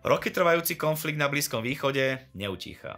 Roky 0.00 0.32
trvajúci 0.32 0.80
konflikt 0.80 1.20
na 1.20 1.28
Blízkom 1.28 1.60
východe 1.60 2.32
neutícha. 2.32 2.96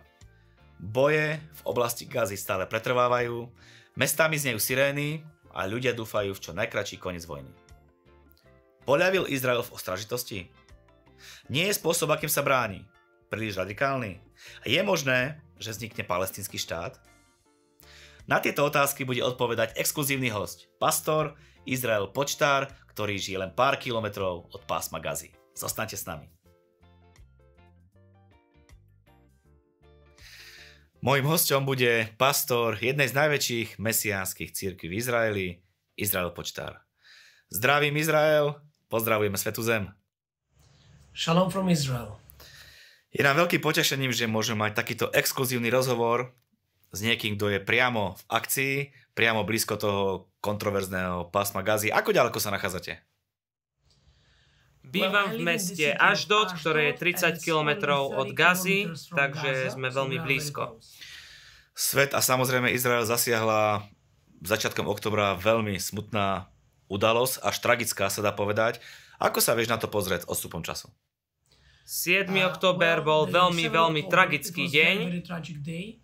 Boje 0.78 1.38
v 1.38 1.62
oblasti 1.66 2.06
Gazy 2.06 2.38
stále 2.38 2.66
pretrvávajú, 2.70 3.50
mestami 3.98 4.38
znejú 4.38 4.62
sirény 4.62 5.26
a 5.50 5.66
ľudia 5.66 5.94
dúfajú 5.98 6.30
v 6.30 6.42
čo 6.42 6.54
najkračší 6.54 7.02
koniec 7.02 7.26
vojny. 7.26 7.50
Poľavil 8.86 9.30
Izrael 9.30 9.62
v 9.62 9.74
ostražitosti? 9.74 10.50
Nie 11.50 11.70
je 11.70 11.78
spôsob, 11.78 12.10
akým 12.10 12.30
sa 12.30 12.42
bráni. 12.42 12.82
Príliš 13.30 13.58
radikálny. 13.58 14.18
A 14.62 14.64
je 14.66 14.82
možné, 14.82 15.38
že 15.58 15.70
vznikne 15.74 16.02
palestinský 16.02 16.58
štát? 16.58 16.98
Na 18.26 18.38
tieto 18.38 18.62
otázky 18.66 19.02
bude 19.02 19.22
odpovedať 19.22 19.74
exkluzívny 19.74 20.30
host, 20.30 20.70
pastor 20.78 21.34
Izrael 21.62 22.10
Počtár, 22.10 22.70
ktorý 22.92 23.16
žije 23.16 23.40
len 23.40 23.52
pár 23.56 23.80
kilometrov 23.80 24.52
od 24.52 24.62
pásma 24.68 25.00
Gazy. 25.00 25.32
Zostaňte 25.56 25.96
s 25.96 26.04
nami. 26.04 26.28
Mojím 31.02 31.26
hostom 31.26 31.66
bude 31.66 32.14
pastor 32.14 32.78
jednej 32.78 33.10
z 33.10 33.18
najväčších 33.18 33.68
mesiánskych 33.82 34.54
církví 34.54 34.86
v 34.86 34.98
Izraeli, 35.02 35.48
Izrael 35.98 36.30
Počtár. 36.30 36.78
Zdravím 37.50 37.98
Izrael, 37.98 38.62
pozdravujeme 38.86 39.34
Svetu 39.34 39.66
Zem. 39.66 39.90
Shalom 41.10 41.50
from 41.50 41.66
Israel. 41.74 42.22
Je 43.10 43.20
nám 43.20 43.34
veľkým 43.44 43.60
potešením, 43.60 44.14
že 44.14 44.30
môžeme 44.30 44.62
mať 44.62 44.78
takýto 44.78 45.10
exkluzívny 45.12 45.68
rozhovor 45.68 46.32
s 46.92 46.98
niekým, 47.00 47.40
kto 47.40 47.48
je 47.48 47.60
priamo 47.64 48.14
v 48.14 48.22
akcii, 48.28 48.74
priamo 49.16 49.48
blízko 49.48 49.80
toho 49.80 50.28
kontroverzného 50.44 51.32
pásma 51.32 51.64
Gazy. 51.64 51.88
Ako 51.88 52.12
ďaleko 52.12 52.36
sa 52.36 52.52
nachádzate? 52.52 53.00
Bývam 54.82 55.32
v 55.32 55.40
meste 55.40 55.94
Ashdod, 55.96 56.52
ktoré 56.52 56.92
je 56.92 57.16
30 57.16 57.40
km 57.40 57.96
od 58.12 58.36
Gazy, 58.36 58.92
takže 59.14 59.72
sme 59.72 59.88
veľmi 59.88 60.20
blízko. 60.20 60.76
Svet 61.72 62.12
a 62.12 62.20
samozrejme 62.20 62.68
Izrael 62.68 63.08
zasiahla 63.08 63.88
začiatkom 64.44 64.84
oktobra 64.84 65.38
veľmi 65.40 65.80
smutná 65.80 66.52
udalosť, 66.92 67.40
až 67.40 67.56
tragická 67.64 68.12
sa 68.12 68.20
dá 68.20 68.36
povedať. 68.36 68.84
Ako 69.16 69.40
sa 69.40 69.56
vieš 69.56 69.72
na 69.72 69.80
to 69.80 69.88
pozrieť 69.88 70.28
odstupom 70.28 70.60
času? 70.60 70.92
7. 71.84 72.30
október 72.46 73.02
bol 73.02 73.26
veľmi, 73.26 73.66
veľmi 73.66 74.02
tragický 74.06 74.70
deň 74.70 74.96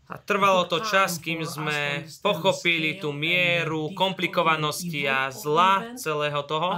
a 0.09 0.17
trvalo 0.17 0.65
to 0.67 0.81
čas, 0.83 1.21
kým 1.21 1.45
sme 1.45 2.09
pochopili 2.25 2.97
tú 2.97 3.13
mieru 3.15 3.93
komplikovanosti 3.93 5.05
a 5.05 5.29
zla 5.29 5.95
celého 5.95 6.41
toho. 6.49 6.73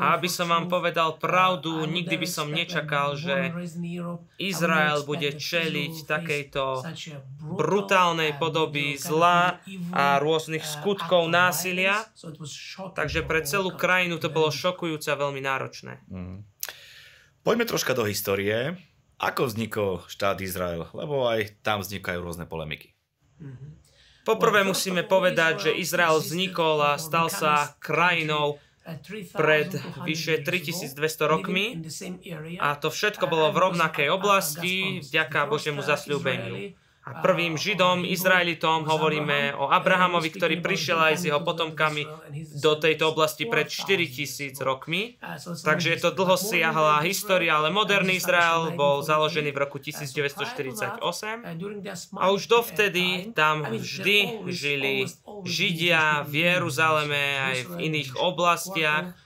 A 0.00 0.04
aby 0.16 0.28
som 0.32 0.48
vám 0.48 0.66
povedal 0.66 1.20
pravdu, 1.20 1.84
nikdy 1.84 2.16
by 2.18 2.28
som 2.28 2.48
nečakal, 2.48 3.14
že 3.20 3.52
Izrael 4.40 5.04
bude 5.04 5.36
čeliť 5.36 6.08
takejto 6.08 6.82
brutálnej 7.54 8.34
podoby 8.40 8.96
zla 8.96 9.60
a 9.92 10.16
rôznych 10.18 10.64
skutkov 10.64 11.28
násilia. 11.28 12.02
Takže 12.96 13.22
pre 13.28 13.44
celú 13.44 13.76
krajinu 13.76 14.16
to 14.18 14.32
bolo 14.32 14.48
šokujúce 14.48 15.12
a 15.12 15.20
veľmi 15.20 15.40
náročné. 15.44 16.00
Mm. 16.08 16.51
Poďme 17.42 17.66
troška 17.66 17.98
do 17.98 18.06
histórie. 18.06 18.78
Ako 19.18 19.50
vznikol 19.50 20.06
štát 20.06 20.38
Izrael? 20.38 20.86
Lebo 20.94 21.26
aj 21.26 21.58
tam 21.66 21.82
vznikajú 21.82 22.22
rôzne 22.22 22.46
polemiky. 22.46 22.94
Poprvé 24.22 24.62
musíme 24.62 25.02
povedať, 25.02 25.66
že 25.66 25.70
Izrael 25.74 26.22
vznikol 26.22 26.78
a 26.78 26.94
stal 27.02 27.26
sa 27.26 27.74
krajinou 27.82 28.62
pred 29.34 29.74
vyše 30.06 30.42
3200 30.42 30.98
rokmi 31.26 31.82
a 32.58 32.74
to 32.78 32.90
všetko 32.90 33.30
bolo 33.30 33.50
v 33.54 33.58
rovnakej 33.70 34.10
oblasti 34.10 35.02
vďaka 35.02 35.46
Božiemu 35.46 35.82
zasľúbeniu. 35.82 36.74
A 37.02 37.18
prvým 37.18 37.58
Židom, 37.58 38.06
Izraelitom 38.06 38.86
hovoríme 38.86 39.58
o 39.58 39.66
Abrahamovi, 39.66 40.30
ktorý 40.30 40.62
prišiel 40.62 40.98
aj 41.10 41.14
s 41.18 41.22
jeho 41.26 41.42
potomkami 41.42 42.06
do 42.62 42.78
tejto 42.78 43.10
oblasti 43.10 43.50
pred 43.50 43.66
4000 43.66 44.54
rokmi. 44.62 45.18
Takže 45.66 45.88
je 45.92 45.98
to 45.98 46.14
dlho 46.14 46.38
siahla 46.38 47.02
história, 47.02 47.58
ale 47.58 47.74
moderný 47.74 48.22
Izrael 48.22 48.70
bol 48.78 49.02
založený 49.02 49.50
v 49.50 49.58
roku 49.58 49.82
1948 49.82 51.02
a 52.14 52.24
už 52.30 52.42
dovtedy 52.46 53.34
tam 53.34 53.66
vždy 53.66 54.46
žili 54.54 55.10
Židia 55.42 56.22
v 56.22 56.32
Jeruzaleme 56.54 57.24
aj 57.50 57.56
v 57.66 57.72
iných 57.90 58.14
oblastiach 58.14 59.21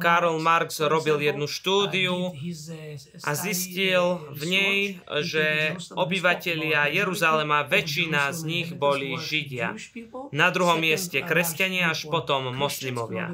Karl 0.00 0.40
Marx 0.40 0.80
robil 0.80 1.20
jednu 1.20 1.44
štúdiu 1.44 2.32
uh, 2.32 3.28
a 3.28 3.30
zistil 3.36 4.24
v 4.32 4.42
nej, 4.48 4.76
že 5.20 5.76
obyvatelia 5.92 6.88
Jeruzalema, 6.88 7.68
väčšina 7.68 8.32
z 8.32 8.40
nich 8.48 8.68
boli 8.72 9.12
Židia. 9.20 9.76
Na 10.32 10.48
druhom 10.48 10.80
mieste 10.80 11.20
kresťania, 11.20 11.92
až 11.92 12.08
potom 12.08 12.48
moslimovia. 12.56 13.28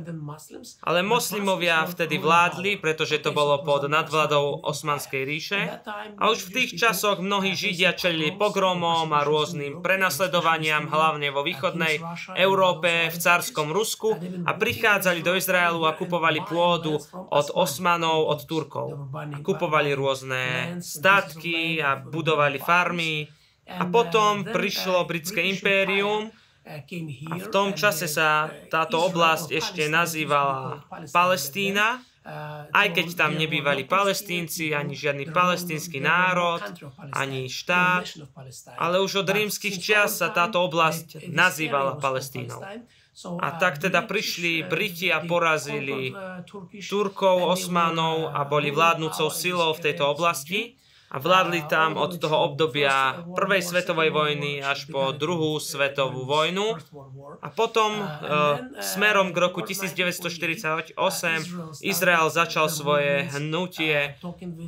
Ale 0.83 1.07
moslimovia 1.07 1.87
vtedy 1.87 2.19
vládli, 2.19 2.83
pretože 2.83 3.23
to 3.23 3.31
bolo 3.31 3.63
pod 3.63 3.87
nadvládou 3.87 4.67
Osmanskej 4.67 5.23
ríše. 5.23 5.61
A 6.19 6.35
už 6.35 6.51
v 6.51 6.55
tých 6.61 6.83
časoch 6.83 7.23
mnohí 7.23 7.55
Židia 7.55 7.95
čelili 7.95 8.35
pogromom 8.35 9.07
a 9.15 9.23
rôznym 9.23 9.79
prenasledovaniam, 9.87 10.91
hlavne 10.91 11.31
vo 11.31 11.47
východnej 11.47 12.03
Európe, 12.35 13.07
v 13.07 13.17
cárskom 13.23 13.71
Rusku 13.71 14.19
a 14.19 14.51
prichádzali 14.59 15.23
do 15.23 15.39
Izraela 15.39 15.60
Izraelu 15.61 15.85
a 15.85 15.93
kupovali 15.93 16.41
pôdu 16.49 16.97
od 17.13 17.47
Osmanov, 17.53 18.33
od 18.33 18.41
Turkov. 18.49 19.13
A 19.13 19.45
kupovali 19.45 19.93
rôzne 19.93 20.77
statky 20.81 21.85
a 21.85 22.01
budovali 22.01 22.57
farmy. 22.57 23.29
A 23.69 23.85
potom 23.87 24.43
prišlo 24.43 25.05
britské 25.05 25.47
impérium 25.47 26.33
a 26.65 27.35
v 27.37 27.47
tom 27.53 27.77
čase 27.77 28.09
sa 28.09 28.49
táto 28.73 29.05
oblasť 29.05 29.53
ešte 29.53 29.87
nazývala 29.87 30.83
Palestína, 31.13 32.01
aj 32.73 32.89
keď 32.97 33.07
tam 33.17 33.39
nebývali 33.39 33.89
palestínci, 33.89 34.75
ani 34.77 34.93
žiadny 34.93 35.31
palestínsky 35.31 36.03
národ, 36.03 36.61
ani 37.15 37.49
štát, 37.49 38.17
ale 38.77 39.01
už 39.01 39.25
od 39.25 39.29
rímskych 39.29 39.77
čias 39.81 40.21
sa 40.21 40.35
táto 40.35 40.61
oblasť 40.67 41.31
nazývala 41.31 41.97
Palestínou. 41.97 42.61
A 43.41 43.49
tak 43.59 43.83
teda 43.83 44.07
prišli 44.07 44.65
Briti 44.65 45.13
a 45.13 45.21
porazili 45.21 46.15
Turkov, 46.89 47.53
Osmanov 47.53 48.33
a 48.33 48.47
boli 48.47 48.71
vládnúcou 48.71 49.29
silou 49.29 49.75
v 49.75 49.83
tejto 49.91 50.09
oblasti 50.09 50.81
a 51.11 51.19
vládli 51.19 51.67
tam 51.67 51.99
od 51.99 52.23
toho 52.23 52.55
obdobia 52.55 53.27
prvej 53.35 53.67
svetovej 53.67 54.15
vojny 54.15 54.63
až 54.63 54.87
po 54.87 55.11
druhú 55.11 55.59
svetovú 55.59 56.23
vojnu. 56.23 56.79
A 57.43 57.51
potom 57.51 57.99
uh, 57.99 58.63
smerom 58.79 59.35
k 59.35 59.37
roku 59.43 59.59
1948 59.67 60.95
Izrael 61.83 62.31
začal 62.31 62.71
svoje 62.71 63.27
hnutie 63.27 64.15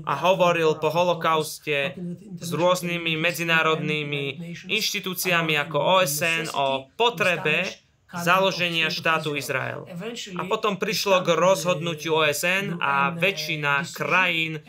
a 0.02 0.14
hovoril 0.18 0.82
po 0.82 0.90
holokauste 0.90 1.94
s 2.42 2.50
rôznymi 2.50 3.14
medzinárodnými 3.22 4.24
inštitúciami 4.66 5.54
ako 5.62 6.02
OSN 6.02 6.50
o 6.58 6.90
potrebe 6.98 7.81
založenia 8.12 8.92
štátu 8.92 9.32
Izrael. 9.40 9.88
A 10.36 10.42
potom 10.44 10.76
prišlo 10.76 11.24
k 11.24 11.32
rozhodnutiu 11.32 12.20
OSN 12.20 12.76
a 12.76 13.16
väčšina 13.16 13.88
krajín 13.96 14.60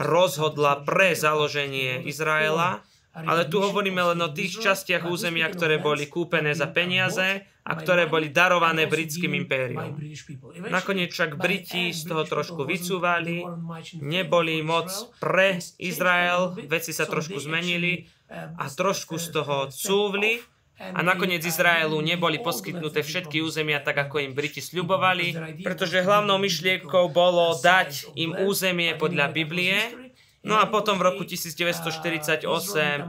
rozhodla 0.00 0.80
pre 0.82 1.12
založenie 1.12 2.08
Izraela, 2.08 2.80
ale 3.16 3.48
tu 3.48 3.60
hovoríme 3.64 4.12
len 4.12 4.20
o 4.20 4.28
tých 4.28 4.60
častiach 4.60 5.08
územia, 5.08 5.48
ktoré 5.48 5.80
boli 5.80 6.04
kúpené 6.04 6.52
za 6.52 6.68
peniaze 6.68 7.48
a 7.66 7.72
ktoré 7.72 8.06
boli 8.06 8.28
darované 8.28 8.84
britským 8.84 9.32
impériom. 9.32 9.96
Nakoniec 10.68 11.10
však 11.10 11.40
Briti 11.40 11.96
z 11.96 12.06
toho 12.06 12.22
trošku 12.28 12.68
vycúvali, 12.68 13.42
neboli 14.04 14.60
moc 14.60 14.92
pre 15.16 15.58
Izrael, 15.80 16.54
veci 16.68 16.92
sa 16.92 17.08
trošku 17.08 17.40
zmenili 17.40 18.06
a 18.30 18.68
trošku 18.68 19.16
z 19.16 19.26
toho 19.32 19.72
cúvli 19.72 20.38
a 20.76 21.00
nakoniec 21.00 21.40
Izraelu 21.40 21.96
neboli 22.04 22.36
poskytnuté 22.36 23.00
všetky 23.00 23.40
územia 23.40 23.80
tak, 23.80 23.96
ako 23.96 24.20
im 24.20 24.36
Briti 24.36 24.60
sľubovali, 24.60 25.60
pretože 25.64 26.04
hlavnou 26.04 26.36
myšlienkou 26.36 27.08
bolo 27.08 27.56
dať 27.56 28.12
im 28.12 28.36
územie 28.36 28.92
podľa 29.00 29.32
Biblie 29.32 30.05
No 30.46 30.62
a 30.62 30.70
potom 30.70 30.94
v 31.02 31.10
roku 31.10 31.26
1948 31.26 32.46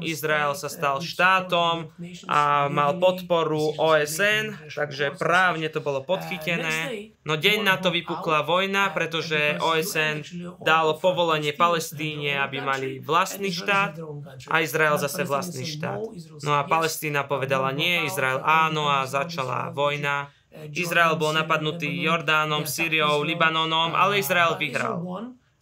Izrael 0.02 0.58
sa 0.58 0.74
stal 0.74 0.98
štátom 1.06 1.94
a 2.26 2.66
mal 2.66 2.98
podporu 2.98 3.78
OSN, 3.78 4.58
takže 4.74 5.14
právne 5.22 5.70
to 5.70 5.78
bolo 5.78 6.02
podchytené. 6.02 7.14
No 7.22 7.38
deň 7.38 7.62
na 7.62 7.78
to 7.78 7.94
vypukla 7.94 8.42
vojna, 8.42 8.90
pretože 8.90 9.62
OSN 9.62 10.26
dalo 10.66 10.98
povolenie 10.98 11.54
Palestíne, 11.54 12.42
aby 12.42 12.58
mali 12.58 12.98
vlastný 12.98 13.54
štát 13.54 14.02
a 14.50 14.66
Izrael 14.66 14.98
zase 14.98 15.22
vlastný 15.22 15.70
štát. 15.70 16.02
No 16.42 16.58
a 16.58 16.66
Palestína 16.66 17.22
povedala 17.22 17.70
nie, 17.70 18.10
Izrael 18.10 18.42
áno 18.42 18.90
a 18.90 19.06
začala 19.06 19.70
vojna. 19.70 20.34
Izrael 20.74 21.14
bol 21.22 21.38
napadnutý 21.38 21.86
Jordánom, 22.02 22.66
Syriou, 22.66 23.22
Libanonom, 23.22 23.94
ale 23.94 24.18
Izrael 24.18 24.58
vyhral. 24.58 25.06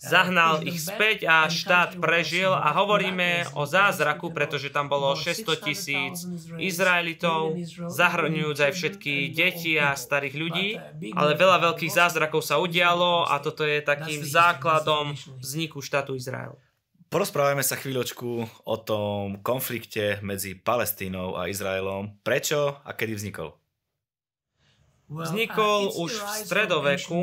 Zahnal 0.05 0.61
ich 0.61 0.77
späť 0.77 1.25
a 1.25 1.49
štát 1.49 1.97
prežil 1.97 2.53
a 2.53 2.69
hovoríme 2.77 3.57
o 3.57 3.65
zázraku, 3.65 4.29
pretože 4.29 4.69
tam 4.69 4.85
bolo 4.85 5.17
600 5.17 5.65
tisíc 5.65 6.29
Izraelitov, 6.61 7.57
zahrňujúc 7.89 8.57
aj 8.61 8.71
všetky 8.77 9.33
deti 9.33 9.81
a 9.81 9.97
starých 9.97 10.35
ľudí, 10.37 10.69
ale 11.17 11.33
veľa 11.33 11.57
veľkých 11.73 11.89
zázrakov 11.89 12.45
sa 12.45 12.61
udialo 12.61 13.25
a 13.25 13.41
toto 13.41 13.65
je 13.65 13.81
takým 13.81 14.21
základom 14.21 15.17
vzniku 15.41 15.81
štátu 15.81 16.13
Izrael. 16.13 16.53
Porozprávajme 17.09 17.63
sa 17.63 17.79
chvíľočku 17.79 18.29
o 18.65 18.75
tom 18.81 19.39
konflikte 19.39 20.19
medzi 20.19 20.53
Palestínou 20.57 21.39
a 21.39 21.47
Izraelom. 21.47 22.19
Prečo 22.21 22.81
a 22.83 22.91
kedy 22.91 23.13
vznikol? 23.15 23.64
Vznikol 25.05 25.93
už 26.01 26.17
v 26.17 26.29
stredoveku, 26.49 27.21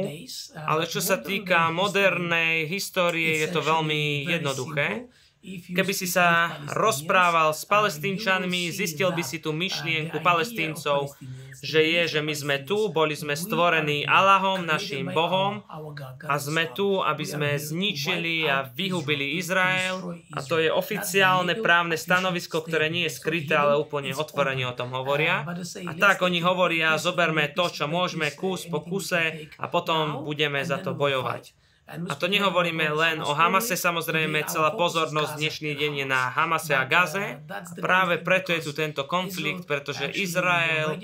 ale 0.55 0.87
čo 0.87 1.03
sa 1.03 1.19
týka 1.19 1.75
modernej 1.75 2.71
histórie, 2.71 3.43
je 3.43 3.49
to 3.51 3.59
veľmi 3.59 4.23
jednoduché. 4.23 5.11
Keby 5.51 5.91
si 5.91 6.07
sa 6.07 6.55
rozprával 6.71 7.51
s 7.51 7.67
palestínčanmi, 7.67 8.71
zistil 8.71 9.11
by 9.11 9.27
si 9.27 9.43
tú 9.43 9.51
myšlienku 9.51 10.23
palestíncov, 10.23 11.19
že 11.63 11.83
je, 11.83 12.19
že 12.19 12.21
my 12.23 12.35
sme 12.35 12.57
tu, 12.63 12.91
boli 12.91 13.15
sme 13.19 13.35
stvorení 13.35 14.07
Allahom, 14.07 14.63
našim 14.63 15.11
Bohom, 15.11 15.63
a 16.27 16.35
sme 16.39 16.71
tu, 16.71 17.03
aby 17.03 17.23
sme 17.27 17.55
zničili 17.55 18.47
a 18.47 18.67
vyhubili 18.67 19.39
Izrael. 19.39 20.19
A 20.35 20.43
to 20.43 20.63
je 20.63 20.71
oficiálne 20.71 21.59
právne 21.59 21.95
stanovisko, 21.95 22.63
ktoré 22.63 22.91
nie 22.91 23.07
je 23.07 23.15
skryté, 23.19 23.59
ale 23.59 23.79
úplne 23.79 24.15
otvorene 24.15 24.67
o 24.67 24.75
tom 24.75 24.91
hovoria. 24.91 25.47
A 25.87 25.93
tak 25.99 26.23
oni 26.23 26.43
hovoria, 26.43 26.99
zoberme 26.99 27.51
to, 27.51 27.71
čo 27.71 27.91
môžeme, 27.91 28.35
kus 28.35 28.67
po 28.67 28.83
kuse, 28.83 29.51
a 29.59 29.67
potom 29.67 30.27
budeme 30.27 30.63
za 30.63 30.83
to 30.83 30.95
bojovať. 30.95 31.62
A 31.93 32.15
to 32.17 32.25
nehovoríme 32.25 32.89
len 32.89 33.21
o 33.21 33.37
Hamase, 33.37 33.77
samozrejme 33.77 34.49
celá 34.49 34.73
pozornosť 34.73 35.37
dnešný 35.37 35.77
deň 35.77 35.93
je 36.01 36.07
na 36.09 36.33
Hamase 36.33 36.73
a 36.73 36.89
Gaze. 36.89 37.45
Práve 37.77 38.17
preto 38.17 38.57
je 38.57 38.65
tu 38.65 38.73
tento 38.73 39.05
konflikt, 39.05 39.69
pretože 39.69 40.09
Izrael 40.17 40.97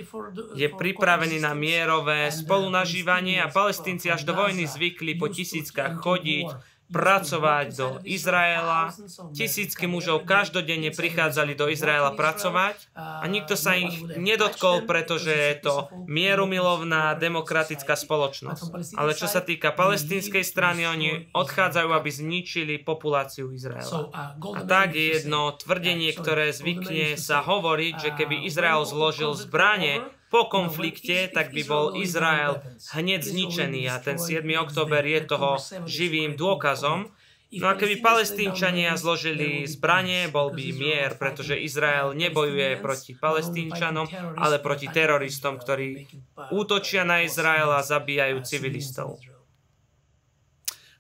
je 0.57 0.69
pripravený 0.73 1.45
na 1.45 1.53
mierové 1.53 2.33
spolunažívanie 2.33 3.37
a 3.37 3.53
palestínci 3.53 4.09
až 4.09 4.25
do 4.25 4.33
vojny 4.33 4.65
zvykli 4.65 5.21
po 5.21 5.29
tisíckach 5.29 6.01
chodiť 6.01 6.78
pracovať 6.89 7.67
do 7.77 7.89
Izraela. 8.05 8.93
Tisícky 9.37 9.85
mužov 9.85 10.25
každodenne 10.25 10.89
prichádzali 10.93 11.53
do 11.53 11.69
Izraela 11.69 12.17
pracovať 12.17 12.93
a 12.97 13.25
nikto 13.29 13.55
sa 13.55 13.77
ich 13.77 14.01
nedotkol, 14.17 14.89
pretože 14.89 15.31
je 15.31 15.55
to 15.61 15.75
mierumilovná 16.09 17.13
demokratická 17.21 17.93
spoločnosť. 17.93 18.97
Ale 18.97 19.13
čo 19.13 19.29
sa 19.29 19.45
týka 19.45 19.73
palestínskej 19.77 20.43
strany, 20.45 20.89
oni 20.89 21.11
odchádzajú, 21.37 21.89
aby 21.93 22.11
zničili 22.11 22.75
populáciu 22.81 23.53
Izraela. 23.53 24.09
A 24.41 24.61
tak 24.65 24.97
je 24.97 25.21
jedno 25.21 25.53
tvrdenie, 25.55 26.17
ktoré 26.17 26.57
zvykne 26.57 27.21
sa 27.21 27.45
hovoriť, 27.45 27.95
že 28.01 28.11
keby 28.17 28.49
Izrael 28.49 28.83
zložil 28.89 29.37
zbranie, 29.37 30.01
po 30.29 30.49
konflikte, 30.49 31.29
tak 31.33 31.53
by 31.57 31.63
bol 31.65 31.85
Izrael 31.97 32.61
hneď 32.93 33.21
zničený 33.25 33.89
a 33.89 33.97
ten 34.01 34.21
7. 34.21 34.45
október 34.61 35.01
je 35.05 35.21
toho 35.25 35.57
živým 35.89 36.37
dôkazom. 36.37 37.09
No 37.49 37.67
a 37.73 37.81
keby 37.81 38.05
palestínčania 38.05 38.93
zložili 39.01 39.65
zbranie, 39.65 40.29
bol 40.29 40.53
by 40.53 40.69
mier, 40.77 41.17
pretože 41.17 41.57
Izrael 41.57 42.13
nebojuje 42.13 42.77
proti 42.77 43.17
palestínčanom, 43.17 44.05
ale 44.37 44.61
proti 44.61 44.85
teroristom, 44.93 45.57
ktorí 45.57 46.05
útočia 46.53 47.09
na 47.09 47.25
Izrael 47.25 47.73
a 47.73 47.81
zabíjajú 47.81 48.45
civilistov. 48.45 49.17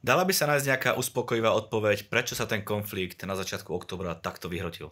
Dala 0.00 0.24
by 0.24 0.32
sa 0.32 0.48
nájsť 0.48 0.66
nejaká 0.72 0.90
uspokojivá 0.96 1.52
odpoveď, 1.52 2.08
prečo 2.08 2.32
sa 2.32 2.48
ten 2.48 2.64
konflikt 2.64 3.28
na 3.28 3.36
začiatku 3.36 3.68
oktobra 3.68 4.16
takto 4.16 4.48
vyhrotil? 4.48 4.88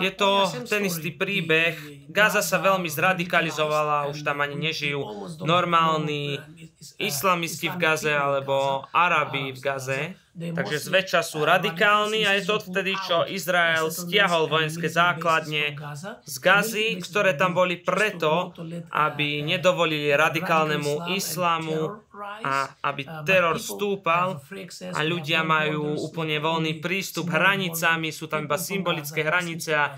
Je 0.00 0.10
to 0.16 0.48
ten 0.64 0.88
istý 0.88 1.12
príbeh. 1.12 1.76
Gaza 2.08 2.40
sa 2.40 2.56
veľmi 2.56 2.88
zradikalizovala, 2.88 4.08
už 4.08 4.24
tam 4.24 4.40
ani 4.40 4.56
nežijú 4.56 5.04
normálni 5.44 6.40
islamisti 6.96 7.68
v 7.68 7.76
Gaze 7.76 8.16
alebo 8.16 8.88
Arabi 8.96 9.52
v 9.52 9.60
Gaze. 9.60 10.00
Takže 10.34 10.90
zväčša 10.90 11.22
sú 11.22 11.46
radikálni 11.46 12.26
a 12.26 12.34
je 12.34 12.42
to 12.42 12.58
odtedy, 12.58 12.98
čo 13.06 13.22
Izrael 13.22 13.86
stiahol 13.94 14.50
vojenské 14.50 14.90
základne 14.90 15.78
z 16.26 16.36
Gazy, 16.42 16.98
ktoré 16.98 17.38
tam 17.38 17.54
boli 17.54 17.78
preto, 17.78 18.50
aby 18.90 19.46
nedovolili 19.46 20.10
radikálnemu 20.10 21.14
islamu 21.14 22.02
a 22.42 22.66
aby 22.82 23.06
teror 23.22 23.62
stúpal 23.62 24.42
a 24.90 25.00
ľudia 25.06 25.46
majú 25.46 26.02
úplne 26.02 26.42
voľný 26.42 26.82
prístup. 26.82 27.30
hranicami, 27.30 28.10
sú 28.10 28.26
tam 28.26 28.50
iba 28.50 28.58
symbolické 28.58 29.22
hranice 29.22 29.70
a 29.70 29.94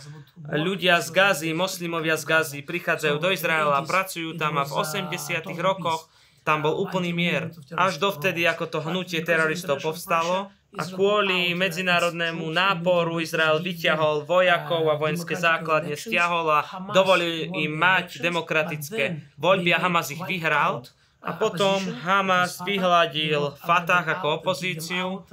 ľudia 0.53 1.01
z 1.01 1.17
Gazy, 1.17 1.51
moslimovia 1.57 2.21
z 2.21 2.25
Gazy 2.29 2.59
prichádzajú 2.61 3.17
do 3.17 3.33
Izraela, 3.33 3.81
pracujú 3.89 4.37
tam 4.37 4.61
a 4.61 4.69
v 4.69 4.73
80 4.85 5.49
rokoch 5.57 6.13
tam 6.47 6.63
bol 6.63 6.79
úplný 6.79 7.11
mier. 7.11 7.51
Až 7.75 7.99
dovtedy, 7.99 8.47
ako 8.47 8.71
to 8.71 8.79
hnutie 8.87 9.19
teroristov 9.27 9.83
povstalo 9.83 10.55
a 10.77 10.83
kvôli 10.87 11.59
medzinárodnému 11.59 12.47
náporu 12.55 13.19
Izrael 13.19 13.59
vyťahol 13.59 14.23
vojakov 14.23 14.87
a 14.87 14.95
vojenské 14.95 15.35
základne 15.35 15.99
stiahol 15.99 16.47
a 16.55 16.63
dovolil 16.95 17.51
im 17.51 17.75
mať 17.75 18.23
demokratické 18.23 19.35
voľby 19.35 19.75
a 19.75 19.83
Hamas 19.83 20.15
ich 20.15 20.23
vyhral. 20.23 20.87
A 21.25 21.35
potom 21.35 21.83
Hamas 22.07 22.63
vyhľadil 22.63 23.59
Fatah 23.59 24.05
ako 24.05 24.45
opozíciu, 24.45 25.27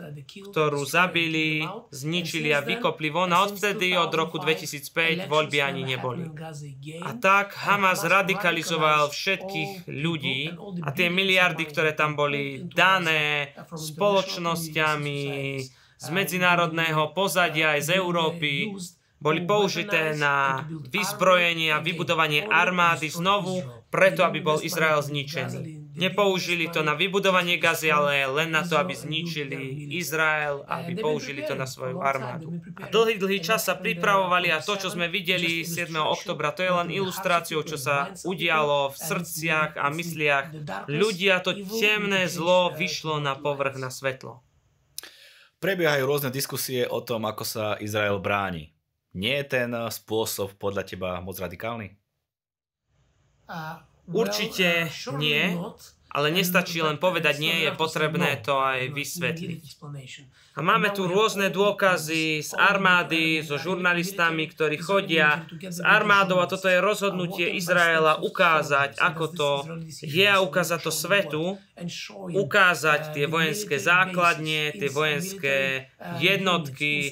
ktorú 0.50 0.82
zabili, 0.88 1.62
zničili 1.94 2.50
a 2.50 2.66
vykopli 2.66 3.14
von 3.14 3.30
a 3.30 3.46
odvtedy 3.46 3.94
od 3.94 4.10
roku 4.16 4.42
2005 4.42 5.30
voľby 5.30 5.60
ani 5.62 5.84
neboli. 5.86 6.26
A 7.04 7.14
tak 7.20 7.54
Hamas 7.62 8.02
radikalizoval 8.02 9.14
všetkých 9.14 9.86
ľudí 9.86 10.56
a 10.82 10.90
tie 10.96 11.14
miliardy, 11.14 11.68
ktoré 11.70 11.94
tam 11.94 12.18
boli 12.18 12.66
dané 12.74 13.54
spoločnosťami 13.70 15.22
z 16.04 16.08
medzinárodného 16.12 17.16
pozadia 17.16 17.78
aj 17.78 17.82
z 17.86 17.90
Európy, 18.02 18.76
boli 19.24 19.48
použité 19.48 20.12
na 20.20 20.68
vyzbrojenie 20.92 21.72
a 21.72 21.80
vybudovanie 21.80 22.44
armády 22.44 23.08
znovu, 23.08 23.64
preto 23.94 24.26
aby 24.26 24.42
bol 24.42 24.58
Izrael 24.58 24.98
zničený. 25.06 25.94
Nepoužili 25.94 26.74
to 26.74 26.82
na 26.82 26.98
vybudovanie 26.98 27.62
Gazy, 27.62 27.94
ale 27.94 28.26
len 28.26 28.50
na 28.50 28.66
to, 28.66 28.82
aby 28.82 28.98
zničili 28.98 29.94
Izrael, 29.94 30.66
aby 30.66 30.98
použili 30.98 31.46
to 31.46 31.54
na 31.54 31.70
svoju 31.70 32.02
armádu. 32.02 32.58
A 32.82 32.90
dlhý, 32.90 33.22
dlhý 33.22 33.46
čas 33.46 33.70
sa 33.70 33.78
pripravovali 33.78 34.50
a 34.50 34.58
to, 34.58 34.74
čo 34.74 34.90
sme 34.90 35.06
videli 35.06 35.62
7. 35.62 35.94
oktobra, 35.94 36.50
to 36.50 36.66
je 36.66 36.74
len 36.74 36.90
ilustráciou, 36.90 37.62
čo 37.62 37.78
sa 37.78 38.10
udialo 38.26 38.90
v 38.90 38.98
srdciach 38.98 39.78
a 39.78 39.94
mysliach 39.94 40.50
ľudí 40.90 41.30
a 41.30 41.38
to 41.38 41.54
temné 41.54 42.26
zlo 42.26 42.74
vyšlo 42.74 43.22
na 43.22 43.38
povrch 43.38 43.78
na 43.78 43.94
svetlo. 43.94 44.42
Prebiehajú 45.62 46.04
rôzne 46.10 46.34
diskusie 46.34 46.90
o 46.90 47.06
tom, 47.06 47.30
ako 47.30 47.46
sa 47.46 47.78
Izrael 47.78 48.18
bráni. 48.18 48.74
Nie 49.14 49.46
je 49.46 49.62
ten 49.62 49.70
spôsob 49.70 50.58
podľa 50.58 50.90
teba 50.90 51.22
moc 51.22 51.38
radikálny? 51.38 52.03
Určite 54.08 54.90
nie, 55.18 55.58
ale 56.14 56.30
nestačí 56.30 56.80
len 56.80 57.02
povedať 57.02 57.42
nie, 57.42 57.66
je 57.66 57.72
potrebné 57.74 58.38
to 58.46 58.62
aj 58.62 58.94
vysvetliť. 58.94 59.62
A 60.54 60.62
máme 60.62 60.94
tu 60.94 61.10
rôzne 61.10 61.50
dôkazy 61.50 62.46
z 62.46 62.52
armády, 62.54 63.42
so 63.42 63.58
žurnalistami, 63.58 64.46
ktorí 64.46 64.78
chodia 64.78 65.50
s 65.50 65.82
armádou 65.82 66.46
a 66.46 66.50
toto 66.50 66.70
je 66.70 66.78
rozhodnutie 66.78 67.58
Izraela 67.58 68.22
ukázať, 68.22 69.02
ako 69.02 69.26
to 69.34 69.50
je 70.06 70.30
a 70.30 70.38
ukázať 70.46 70.80
to 70.86 70.92
svetu, 70.94 71.44
ukázať 72.30 73.18
tie 73.18 73.26
vojenské 73.26 73.82
základne, 73.82 74.78
tie 74.78 74.94
vojenské 74.94 75.90
jednotky 76.22 77.10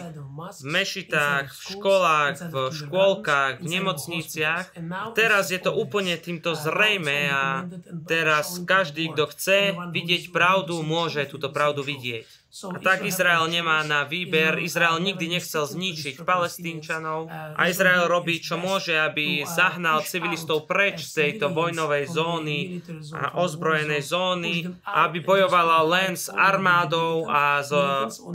v 0.61 0.65
mešitách, 0.67 1.49
v 1.49 1.61
školách, 1.73 2.35
v 2.53 2.55
škôlkach, 2.69 3.53
v 3.57 3.67
nemocniciach. 3.73 4.77
Teraz 5.17 5.49
je 5.49 5.57
to 5.57 5.73
úplne 5.73 6.13
týmto 6.21 6.53
zrejme 6.53 7.17
a 7.33 7.65
teraz 8.05 8.61
každý, 8.69 8.90
kto 8.91 9.23
chce 9.31 9.73
vidieť 9.91 10.29
pravdu, 10.35 10.83
môže 10.83 11.23
túto 11.27 11.49
pravdu 11.49 11.81
vidieť. 11.81 12.41
A 12.51 12.83
tak 12.83 13.07
Izrael 13.07 13.47
nemá 13.47 13.79
na 13.87 14.03
výber. 14.03 14.59
Izrael 14.59 14.99
nikdy 14.99 15.39
nechcel 15.39 15.63
zničiť 15.63 16.27
palestínčanov 16.27 17.31
a 17.31 17.61
Izrael 17.71 18.11
robí, 18.11 18.43
čo 18.43 18.59
môže, 18.59 18.91
aby 18.91 19.47
zahnal 19.47 20.03
civilistov 20.03 20.67
preč 20.67 21.07
z 21.07 21.11
tejto 21.15 21.55
vojnovej 21.55 22.11
zóny 22.11 22.83
a 23.15 23.39
ozbrojenej 23.39 24.03
zóny, 24.03 24.67
aby 24.83 25.23
bojovala 25.23 25.79
len 25.87 26.19
s 26.19 26.27
armádou 26.27 27.31
a 27.31 27.63
s 27.63 27.71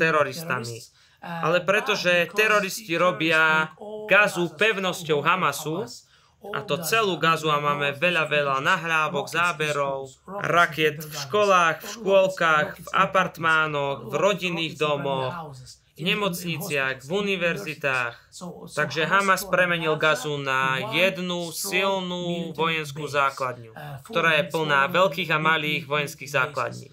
teroristami. 0.01 0.81
Ale 1.21 1.61
pretože 1.61 2.33
teroristi 2.33 2.97
robia 2.97 3.69
Gazu 4.09 4.49
pevnosťou 4.57 5.21
Hamasu, 5.21 5.85
a 6.45 6.63
to 6.63 6.79
celú 6.85 7.17
gazu 7.17 7.49
a 7.51 7.59
máme 7.59 7.97
veľa, 7.97 8.29
veľa 8.29 8.57
nahrávok, 8.61 9.27
záberov, 9.27 10.13
raket 10.27 11.03
v 11.03 11.15
školách, 11.27 11.83
v 11.83 11.89
škôlkach, 11.97 12.69
v 12.77 12.89
apartmánoch, 12.93 14.13
v 14.13 14.15
rodinných 14.15 14.75
domoch, 14.79 15.57
v 15.97 16.03
nemocniciach, 16.05 17.09
v 17.09 17.11
univerzitách. 17.11 18.15
Takže 18.69 19.09
Hamas 19.09 19.49
premenil 19.49 19.97
Gazu 19.97 20.37
na 20.37 20.93
jednu 20.93 21.49
silnú 21.57 22.53
vojenskú 22.53 23.09
základňu, 23.09 23.73
ktorá 24.05 24.37
je 24.37 24.45
plná 24.53 24.93
veľkých 24.93 25.33
a 25.33 25.41
malých 25.41 25.89
vojenských 25.89 26.31
základní. 26.31 26.93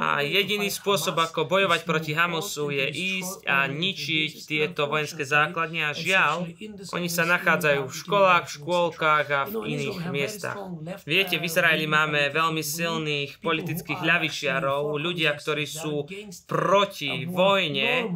A 0.00 0.20
jediný 0.24 0.68
spôsob, 0.68 1.18
ako 1.18 1.46
bojovať 1.46 1.86
proti 1.86 2.12
Hamasu, 2.14 2.74
je 2.74 2.86
ísť 2.90 3.46
a 3.46 3.66
ničiť 3.70 4.30
tieto 4.46 4.90
vojenské 4.90 5.22
základne 5.22 5.86
a 5.86 5.96
žiaľ, 5.96 6.50
oni 6.90 7.08
sa 7.08 7.26
nachádzajú 7.26 7.86
v 7.86 7.94
školách, 7.94 8.44
v 8.46 8.54
škôlkach 8.58 9.26
a 9.30 9.40
v 9.46 9.54
iných 9.66 9.98
miestach. 10.10 10.58
Viete, 11.06 11.38
v 11.38 11.46
Izraeli 11.46 11.86
máme 11.86 12.32
veľmi 12.34 12.62
silných 12.62 13.38
politických 13.38 14.00
ľavičiarov, 14.02 14.98
ľudia, 14.98 15.32
ktorí 15.36 15.64
sú 15.64 16.06
proti 16.50 17.24
vojne, 17.26 18.10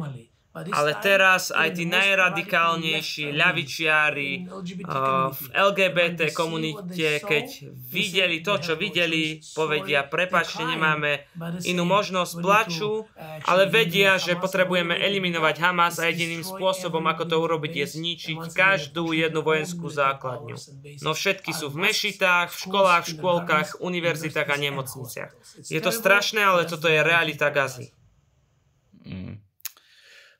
ale 0.55 0.91
teraz 1.03 1.51
aj 1.51 1.75
tí 1.75 1.83
najradikálnejší 1.83 3.35
ľavičiari 3.35 4.31
uh, 4.47 5.31
v 5.35 5.43
LGBT 5.51 6.31
komunite, 6.31 7.19
keď 7.19 7.75
videli 7.91 8.39
to, 8.39 8.55
čo 8.63 8.73
videli, 8.79 9.43
povedia, 9.51 10.07
prepačte, 10.07 10.63
nemáme 10.63 11.27
inú 11.67 11.83
možnosť, 11.83 12.33
plaču, 12.39 13.03
ale 13.43 13.67
vedia, 13.67 14.15
že 14.15 14.39
potrebujeme 14.39 14.95
eliminovať 14.95 15.55
Hamas 15.59 15.99
a 15.99 16.07
jediným 16.07 16.43
spôsobom, 16.45 17.03
ako 17.03 17.23
to 17.27 17.35
urobiť, 17.35 17.73
je 17.83 17.85
zničiť 17.99 18.39
každú 18.55 19.11
jednu 19.11 19.43
vojenskú 19.43 19.91
základňu. 19.91 20.55
No 21.03 21.11
všetky 21.11 21.51
sú 21.51 21.71
v 21.71 21.91
mešitách, 21.91 22.51
v 22.51 22.57
školách, 22.63 23.03
v 23.07 23.13
škôlkach, 23.19 23.67
univerzitách 23.83 24.47
a 24.47 24.57
nemocniciach. 24.59 25.31
Je 25.67 25.81
to 25.83 25.91
strašné, 25.91 26.43
ale 26.43 26.67
toto 26.67 26.87
je 26.87 26.99
realita 27.03 27.51
Gazy. 27.51 27.94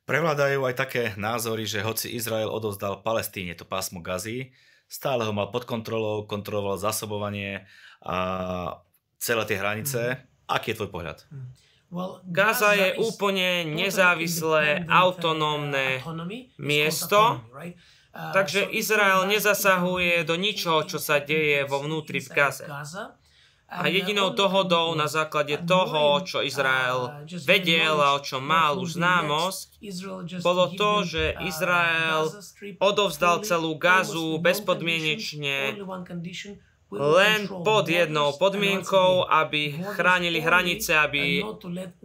Prevládajú 0.06 0.62
aj 0.70 0.76
také 0.78 1.04
názory, 1.18 1.66
že 1.66 1.82
hoci 1.82 2.14
Izrael 2.14 2.46
odovzdal 2.46 3.02
Palestíne 3.02 3.58
to 3.58 3.66
pásmo 3.66 4.06
Gazy, 4.06 4.54
stále 4.86 5.26
ho 5.26 5.34
mal 5.34 5.50
pod 5.50 5.66
kontrolou, 5.66 6.30
kontroloval 6.30 6.78
zásobovanie 6.78 7.66
a 8.06 8.18
celé 9.18 9.44
tie 9.50 9.58
hranice. 9.58 10.02
Mm. 10.14 10.22
Aký 10.46 10.72
je 10.72 10.78
tvoj 10.78 10.94
pohľad? 10.94 11.26
Mm. 11.34 11.50
Gaza 12.30 12.78
je 12.78 13.02
úplne 13.02 13.66
nezávislé, 13.66 14.86
autonómne 14.86 16.06
miesto, 16.60 17.42
takže 18.14 18.68
Izrael 18.78 19.26
nezasahuje 19.26 20.22
do 20.28 20.36
ničoho, 20.36 20.84
čo 20.86 21.02
sa 21.02 21.18
deje 21.18 21.64
vo 21.66 21.82
vnútri 21.82 22.20
v 22.22 22.30
Gaze. 22.30 22.66
A 23.66 23.88
jedinou 23.90 24.30
dohodou 24.30 24.94
na 24.94 25.10
základe 25.10 25.58
toho, 25.66 26.22
čo 26.22 26.46
Izrael 26.46 27.26
vedel 27.50 27.98
a 27.98 28.14
o 28.14 28.22
čom 28.22 28.46
mal 28.46 28.78
už 28.78 29.02
známosť, 29.02 29.82
bolo 30.46 30.70
to, 30.78 31.02
že 31.02 31.34
Izrael 31.42 32.30
odovzdal 32.78 33.42
celú 33.42 33.74
Gazu 33.76 34.38
bezpodmienečne 34.38 35.82
len 36.94 37.50
pod 37.50 37.90
jednou 37.90 38.38
podmienkou, 38.38 39.26
aby 39.26 39.74
chránili 39.98 40.38
hranice, 40.38 40.94
aby 40.94 41.42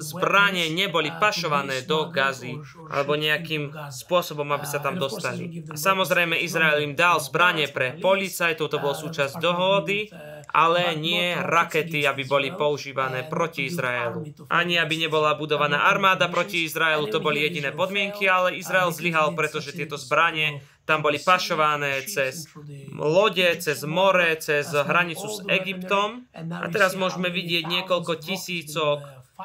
zbranie 0.00 0.72
neboli 0.72 1.12
pašované 1.20 1.84
do 1.84 2.08
Gazy 2.08 2.56
alebo 2.88 3.14
nejakým 3.14 3.70
spôsobom, 3.92 4.48
aby 4.56 4.66
sa 4.66 4.80
tam 4.80 4.96
dostali. 4.96 5.62
A 5.68 5.76
samozrejme 5.76 6.40
Izrael 6.40 6.80
im 6.80 6.96
dal 6.96 7.20
zbranie 7.20 7.68
pre 7.68 8.00
policajtov, 8.00 8.72
to 8.72 8.78
bol 8.80 8.96
súčasť 8.96 9.36
dohody, 9.36 10.08
ale 10.50 10.96
nie 10.98 11.36
rakety, 11.36 12.02
aby 12.08 12.26
boli 12.26 12.48
používané 12.50 13.28
proti 13.28 13.70
Izraelu. 13.70 14.26
Ani 14.50 14.80
aby 14.80 14.96
nebola 14.98 15.38
budovaná 15.38 15.86
armáda 15.86 16.26
proti 16.26 16.66
Izraelu, 16.66 17.06
to 17.06 17.22
boli 17.22 17.44
jediné 17.44 17.70
podmienky, 17.70 18.26
ale 18.26 18.58
Izrael 18.58 18.90
zlyhal, 18.90 19.36
pretože 19.38 19.76
tieto 19.76 19.94
zbranie 19.94 20.64
tam 20.90 21.06
boli 21.06 21.22
pašované 21.22 22.02
cez 22.10 22.50
lode, 22.98 23.46
cez 23.62 23.86
more, 23.86 24.34
cez 24.42 24.74
hranicu 24.74 25.30
s 25.30 25.38
Egyptom. 25.46 26.26
A 26.34 26.66
teraz 26.66 26.98
môžeme 26.98 27.30
vidieť 27.30 27.70
niekoľko 27.70 28.18
tisícok 28.18 28.98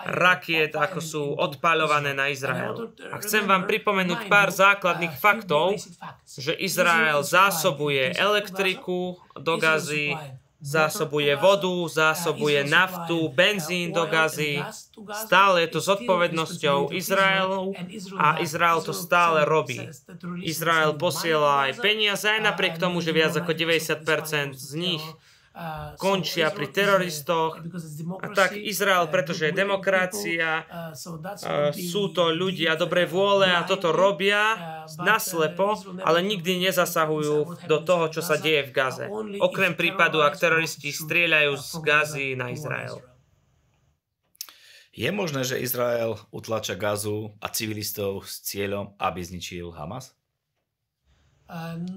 rakiet, 0.04 0.76
ako 0.76 1.00
sú 1.00 1.24
odpaľované 1.38 2.18
na 2.18 2.34
Izrael. 2.34 2.92
A 3.14 3.22
chcem 3.22 3.46
vám 3.46 3.70
pripomenúť 3.70 4.28
pár 4.28 4.50
základných 4.50 5.16
faktov, 5.16 5.78
že 6.26 6.58
Izrael 6.58 7.22
zásobuje 7.22 8.12
elektriku 8.18 9.22
do 9.38 9.56
gazy, 9.56 10.18
zásobuje 10.66 11.30
vodu, 11.38 11.86
zásobuje 11.86 12.66
naftu, 12.66 13.30
benzín 13.30 13.94
do 13.94 14.10
gazy. 14.10 14.66
Stále 15.14 15.62
je 15.62 15.78
to 15.78 15.80
zodpovednosťou 15.80 16.90
Izraelu 16.90 17.70
a 18.18 18.42
Izrael 18.42 18.82
to 18.82 18.90
stále 18.90 19.46
robí. 19.46 19.86
Izrael 20.42 20.98
posiela 20.98 21.70
aj 21.70 21.78
peniaze, 21.78 22.26
aj 22.26 22.42
napriek 22.42 22.82
tomu, 22.82 22.98
že 23.06 23.14
viac 23.14 23.38
ako 23.38 23.54
90% 23.54 24.58
z 24.58 24.72
nich 24.74 25.06
končia 25.96 26.52
pri 26.52 26.68
teroristoch. 26.68 27.64
A 28.20 28.28
tak 28.36 28.60
Izrael, 28.60 29.08
pretože 29.08 29.48
je 29.48 29.54
demokracia, 29.56 30.68
sú 31.72 32.12
to 32.12 32.36
ľudia 32.36 32.76
dobrej 32.76 33.08
vôle 33.08 33.48
a 33.48 33.64
toto 33.64 33.96
robia 33.96 34.84
naslepo, 35.00 35.80
ale 36.04 36.20
nikdy 36.24 36.60
nezasahujú 36.70 37.68
do 37.72 37.78
toho, 37.88 38.12
čo 38.12 38.20
sa 38.20 38.36
deje 38.36 38.68
v 38.68 38.72
Gaze. 38.72 39.06
Okrem 39.40 39.76
prípadu, 39.76 40.20
ak 40.24 40.36
teroristi 40.40 40.92
strieľajú 40.92 41.54
z 41.56 41.72
Gazy 41.80 42.28
na 42.36 42.52
Izrael. 42.52 43.00
Je 44.96 45.12
možné, 45.12 45.44
že 45.44 45.60
Izrael 45.60 46.16
utlača 46.32 46.80
Gazu 46.80 47.36
a 47.44 47.52
civilistov 47.52 48.24
s 48.24 48.40
cieľom, 48.48 48.96
aby 48.96 49.20
zničil 49.20 49.76
Hamas? 49.76 50.15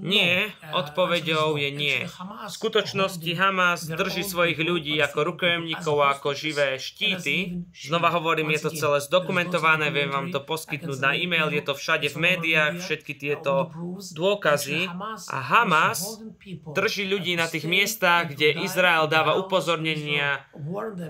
Nie, 0.05 0.53
odpoveďou 0.77 1.57
je 1.57 1.69
nie. 1.73 1.97
V 2.05 2.53
skutočnosti 2.53 3.31
Hamas 3.33 3.89
drží 3.89 4.21
svojich 4.21 4.61
ľudí 4.61 4.93
ako 5.01 5.33
rukojemníkov 5.33 5.95
a 6.05 6.13
ako 6.13 6.37
živé 6.37 6.77
štíty. 6.77 7.65
Znova 7.73 8.13
hovorím, 8.13 8.53
je 8.53 8.69
to 8.69 8.71
celé 8.77 9.01
zdokumentované, 9.01 9.89
viem 9.89 10.13
vám 10.13 10.29
to 10.29 10.37
poskytnúť 10.45 10.99
na 11.01 11.17
e-mail, 11.17 11.49
je 11.49 11.65
to 11.65 11.73
všade 11.73 12.13
v 12.13 12.17
médiách, 12.21 12.77
všetky 12.77 13.17
tieto 13.17 13.73
dôkazy. 14.13 14.85
A 15.33 15.37
Hamas 15.41 16.21
drží 16.77 17.09
ľudí 17.09 17.33
na 17.33 17.49
tých 17.49 17.65
miestach, 17.65 18.29
kde 18.29 18.53
Izrael 18.61 19.09
dáva 19.09 19.33
upozornenia, 19.33 20.45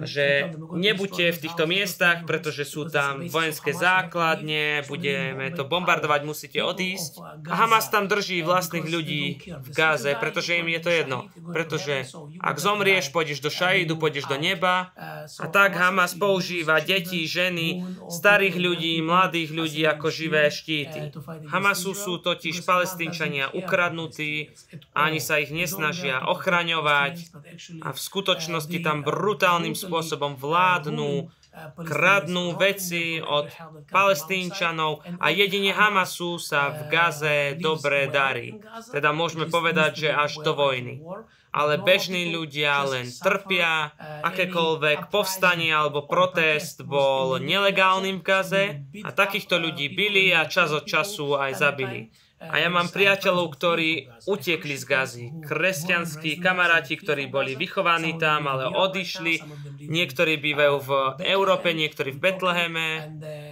že 0.07 0.55
nebuďte 0.55 1.35
v 1.35 1.41
týchto 1.43 1.67
miestach, 1.67 2.23
pretože 2.23 2.63
sú 2.63 2.87
tam 2.87 3.19
vojenské 3.27 3.75
základne, 3.75 4.87
budeme 4.87 5.51
to 5.51 5.67
bombardovať, 5.67 6.23
musíte 6.23 6.63
odísť. 6.63 7.19
A 7.43 7.67
Hamas 7.67 7.91
tam 7.91 8.07
drží 8.07 8.28
drží 8.29 8.45
vlastných 8.45 8.85
ľudí 8.85 9.23
v 9.41 9.69
Gáze, 9.73 10.13
pretože 10.13 10.61
im 10.61 10.69
je 10.69 10.81
to 10.85 10.91
jedno. 10.93 11.19
Pretože 11.49 12.05
ak 12.37 12.61
zomrieš, 12.61 13.09
pôjdeš 13.09 13.41
do 13.41 13.49
Šaídu, 13.49 13.97
pôjdeš 13.97 14.29
do 14.29 14.37
neba. 14.37 14.93
A 15.41 15.45
tak 15.49 15.73
Hamas 15.73 16.13
používa 16.13 16.77
deti, 16.77 17.25
ženy, 17.25 17.81
starých 18.05 18.53
ľudí, 18.61 19.01
mladých 19.01 19.49
ľudí 19.49 19.81
ako 19.89 20.13
živé 20.13 20.53
štíty. 20.53 21.09
Hamasu 21.49 21.97
sú 21.97 22.21
totiž 22.21 22.61
palestínčania 22.61 23.49
ukradnutí, 23.49 24.53
ani 24.93 25.17
sa 25.17 25.41
ich 25.41 25.49
nesnažia 25.49 26.21
ochraňovať 26.29 27.33
a 27.81 27.89
v 27.89 27.99
skutočnosti 27.99 28.77
tam 28.85 29.01
brutálnym 29.01 29.73
spôsobom 29.73 30.37
vládnu 30.37 31.33
kradnú 31.75 32.55
veci 32.55 33.17
od 33.19 33.49
palestínčanov 33.89 35.01
a 35.17 35.27
jedine 35.33 35.73
Hamasu 35.73 36.37
sa 36.37 36.69
v 36.71 36.79
Gaze 36.87 37.37
dobre 37.57 38.07
darí. 38.07 38.57
Teda 38.93 39.09
môžeme 39.11 39.49
povedať, 39.49 40.07
že 40.07 40.09
až 40.13 40.39
do 40.45 40.53
vojny. 40.53 41.01
Ale 41.49 41.81
bežní 41.81 42.29
ľudia 42.29 42.85
len 42.85 43.09
trpia, 43.09 43.89
akékoľvek 44.21 45.09
povstanie 45.09 45.73
alebo 45.73 46.05
protest 46.05 46.85
bol 46.85 47.41
nelegálnym 47.41 48.21
v 48.21 48.25
Gaze 48.25 48.63
a 49.01 49.09
takýchto 49.09 49.57
ľudí 49.57 49.89
byli 49.89 50.29
a 50.29 50.45
čas 50.45 50.69
od 50.69 50.85
času 50.85 51.41
aj 51.41 51.51
zabili. 51.57 52.13
A 52.39 52.55
ja 52.63 52.71
mám 52.71 52.87
priateľov, 52.87 53.51
ktorí 53.51 54.07
utiekli 54.23 54.79
z 54.79 54.83
Gazy. 54.87 55.25
Kresťanskí 55.43 56.39
kamaráti, 56.39 56.95
ktorí 56.95 57.27
boli 57.27 57.59
vychovaní 57.59 58.15
tam, 58.15 58.47
ale 58.47 58.71
odišli. 58.71 59.43
Niektorí 59.83 60.39
bývajú 60.39 60.75
v 60.79 60.91
Európe, 61.27 61.75
niektorí 61.75 62.15
v 62.15 62.23
Betleheme. 62.23 62.87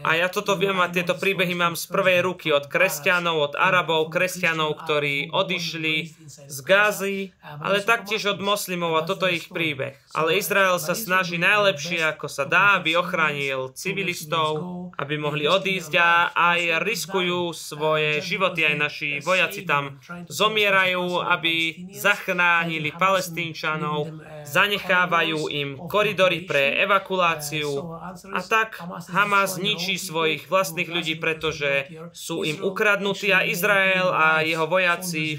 A 0.04 0.20
ja 0.20 0.28
toto 0.28 0.54
viem 0.60 0.78
a 0.78 0.92
tieto 0.92 1.18
príbehy 1.18 1.58
mám 1.58 1.74
z 1.74 1.90
prvej 1.90 2.26
ruky 2.26 2.54
od 2.54 2.70
kresťanov, 2.70 3.52
od 3.52 3.54
Arabov, 3.58 4.14
kresťanov, 4.14 4.78
ktorí 4.86 5.34
odišli 5.34 5.96
z 6.28 6.58
Gázy, 6.62 7.32
ale 7.42 7.82
taktiež 7.82 8.38
od 8.38 8.40
moslimov 8.44 8.98
a 9.00 9.08
toto 9.08 9.26
je 9.26 9.42
ich 9.42 9.48
príbeh. 9.50 9.98
Ale 10.14 10.38
Izrael 10.38 10.78
sa 10.78 10.98
snaží 10.98 11.38
najlepšie, 11.38 12.04
ako 12.04 12.28
sa 12.30 12.46
dá, 12.46 12.78
aby 12.82 12.98
ochránil 12.98 13.74
civilistov, 13.74 14.60
aby 14.98 15.16
mohli 15.18 15.46
odísť 15.46 15.94
a 15.98 16.34
aj 16.34 16.82
riskujú 16.84 17.54
svoje 17.54 18.20
životy, 18.22 18.66
aj 18.66 18.76
naši 18.76 19.10
vojaci 19.22 19.64
tam 19.64 20.02
zomierajú, 20.28 21.22
aby 21.22 21.88
zachránili 21.94 22.94
palestínčanov, 22.98 24.10
zanechávajú 24.48 25.52
im 25.52 25.70
koridory 25.92 26.48
pre 26.48 26.80
evakuáciu 26.82 28.00
a 28.34 28.40
tak 28.42 28.80
Hamas 29.12 29.60
ničí 29.60 30.00
svojich 30.00 30.48
vlastných 30.48 30.90
ľudí, 30.90 31.20
pretože 31.20 31.92
sú 32.16 32.48
im 32.48 32.64
ukradnutí 32.64 33.36
a 33.36 33.44
Izrael 33.44 34.08
a 34.10 34.42
jeho 34.42 34.66
vojaci 34.66 35.38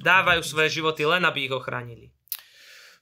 dávajú 0.00 0.40
svoje 0.46 0.80
životy 0.80 1.02
len, 1.04 1.26
aby 1.26 1.50
ich 1.50 1.54
ochránili. 1.54 2.14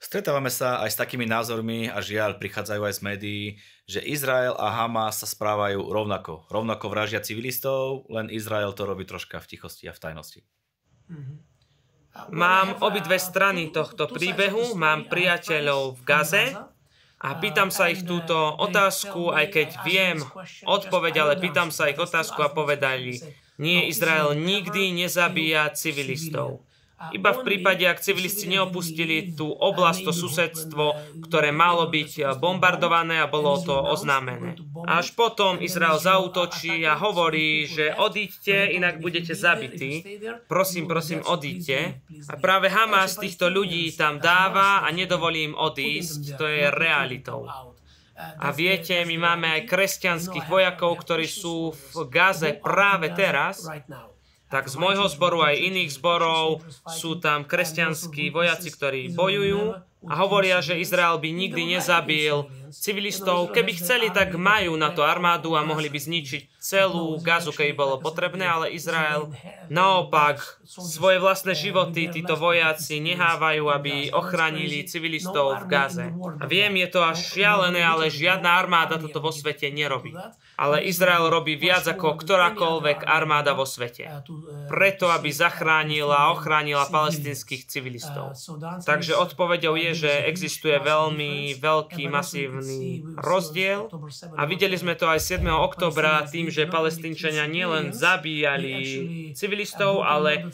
Stretávame 0.02 0.50
sa 0.50 0.82
aj 0.82 0.90
s 0.90 0.98
takými 0.98 1.30
názormi 1.30 1.86
a 1.86 2.02
žiaľ 2.02 2.34
prichádzajú 2.42 2.82
aj 2.82 2.94
z 2.98 3.00
médií, 3.06 3.44
že 3.86 4.02
Izrael 4.02 4.50
a 4.58 4.82
Hamas 4.82 5.22
sa 5.22 5.30
správajú 5.30 5.78
rovnako. 5.78 6.42
Rovnako 6.50 6.90
vraždia 6.90 7.22
civilistov, 7.22 8.10
len 8.10 8.26
Izrael 8.26 8.74
to 8.74 8.82
robí 8.82 9.06
troška 9.06 9.38
v 9.38 9.46
tichosti 9.54 9.86
a 9.86 9.94
v 9.94 10.02
tajnosti. 10.02 10.42
Mám 12.28 12.84
obidve 12.84 13.16
strany 13.16 13.72
tohto 13.72 14.04
príbehu, 14.04 14.76
mám 14.76 15.08
priateľov 15.08 15.96
v 15.96 16.02
Gaze 16.04 16.44
a 17.22 17.28
pýtam 17.40 17.72
sa 17.72 17.88
ich 17.88 18.04
túto 18.04 18.36
otázku, 18.36 19.32
aj 19.32 19.46
keď 19.48 19.68
viem 19.86 20.18
odpoveď, 20.68 21.14
ale 21.24 21.34
pýtam 21.40 21.72
sa 21.72 21.88
ich 21.88 21.96
otázku 21.96 22.44
a 22.44 22.52
povedali, 22.52 23.16
nie, 23.56 23.88
Izrael 23.88 24.36
nikdy 24.36 24.92
nezabíja 24.92 25.72
civilistov. 25.72 26.60
Iba 27.10 27.34
v 27.34 27.42
prípade, 27.42 27.82
ak 27.82 27.98
civilisti 27.98 28.46
neopustili 28.46 29.34
tú 29.34 29.50
oblasť, 29.50 30.06
to 30.06 30.12
susedstvo, 30.14 30.84
ktoré 31.26 31.50
malo 31.50 31.90
byť 31.90 32.38
bombardované 32.38 33.18
a 33.18 33.26
bolo 33.26 33.58
to 33.58 33.74
oznámené. 33.74 34.54
Až 34.86 35.18
potom 35.18 35.58
Izrael 35.58 35.98
zautočí 35.98 36.86
a 36.86 36.94
hovorí, 36.94 37.66
že 37.66 37.90
odíďte, 37.98 38.78
inak 38.78 39.02
budete 39.02 39.34
zabití. 39.34 40.22
Prosím, 40.46 40.86
prosím, 40.86 41.26
odíďte. 41.26 41.98
A 42.30 42.38
práve 42.38 42.70
Hamas 42.70 43.18
týchto 43.18 43.50
ľudí 43.50 43.90
tam 43.98 44.22
dáva 44.22 44.86
a 44.86 44.88
nedovolí 44.94 45.50
im 45.50 45.58
odísť. 45.58 46.38
To 46.38 46.46
je 46.46 46.70
realitou. 46.70 47.50
A 48.38 48.54
viete, 48.54 49.02
my 49.02 49.16
máme 49.18 49.50
aj 49.50 49.66
kresťanských 49.66 50.46
vojakov, 50.46 51.02
ktorí 51.02 51.26
sú 51.26 51.74
v 51.74 52.06
Gaze 52.06 52.54
práve 52.60 53.10
teraz 53.10 53.66
tak 54.52 54.68
z 54.68 54.76
môjho 54.76 55.08
zboru 55.08 55.40
aj 55.48 55.56
iných 55.56 55.96
zborov 55.96 56.60
sú 56.84 57.16
tam 57.16 57.48
kresťanskí 57.48 58.28
vojaci, 58.28 58.68
ktorí 58.68 59.16
bojujú 59.16 59.80
a 60.06 60.14
hovoria, 60.18 60.58
že 60.58 60.80
Izrael 60.80 61.18
by 61.22 61.30
nikdy 61.30 61.78
nezabil 61.78 62.50
civilistov. 62.72 63.52
Keby 63.52 63.76
chceli, 63.76 64.08
tak 64.08 64.34
majú 64.34 64.74
na 64.80 64.90
to 64.90 65.04
armádu 65.04 65.54
a 65.54 65.62
mohli 65.62 65.92
by 65.92 66.00
zničiť 66.00 66.42
celú 66.56 67.20
Gazu, 67.20 67.52
keby 67.52 67.76
bolo 67.76 68.00
potrebné, 68.00 68.48
ale 68.48 68.72
Izrael 68.72 69.28
naopak 69.68 70.40
svoje 70.64 71.20
vlastné 71.20 71.52
životy 71.52 72.08
títo 72.08 72.38
vojaci 72.38 73.02
nehávajú, 73.02 73.64
aby 73.68 73.92
ochránili 74.14 74.88
civilistov 74.88 75.60
v 75.62 75.64
Gaze. 75.68 76.06
A 76.40 76.44
viem, 76.48 76.72
je 76.80 76.88
to 76.88 77.04
až 77.04 77.18
šialené, 77.20 77.84
ale 77.84 78.08
žiadna 78.08 78.56
armáda 78.56 78.96
toto 78.96 79.20
vo 79.20 79.34
svete 79.34 79.68
nerobí. 79.68 80.16
Ale 80.56 80.86
Izrael 80.86 81.28
robí 81.28 81.58
viac 81.58 81.84
ako 81.84 82.16
ktorákoľvek 82.22 83.04
armáda 83.04 83.52
vo 83.52 83.66
svete. 83.66 84.08
Preto, 84.70 85.10
aby 85.10 85.28
zachránila 85.34 86.14
a 86.14 86.30
ochránila 86.32 86.86
palestinských 86.88 87.66
civilistov. 87.66 88.38
Takže 88.86 89.18
odpovedou 89.18 89.74
je, 89.74 89.91
že 89.92 90.28
existuje 90.28 90.76
veľmi 90.80 91.56
veľký, 91.56 92.08
masívny 92.08 93.04
rozdiel. 93.16 93.88
A 94.36 94.44
videli 94.44 94.76
sme 94.76 94.96
to 94.96 95.08
aj 95.08 95.20
7. 95.20 95.44
oktobra 95.48 96.24
tým, 96.28 96.48
že 96.48 96.68
palestínčania 96.68 97.44
nielen 97.48 97.92
zabíjali 97.92 98.74
civilistov, 99.36 100.04
ale 100.04 100.52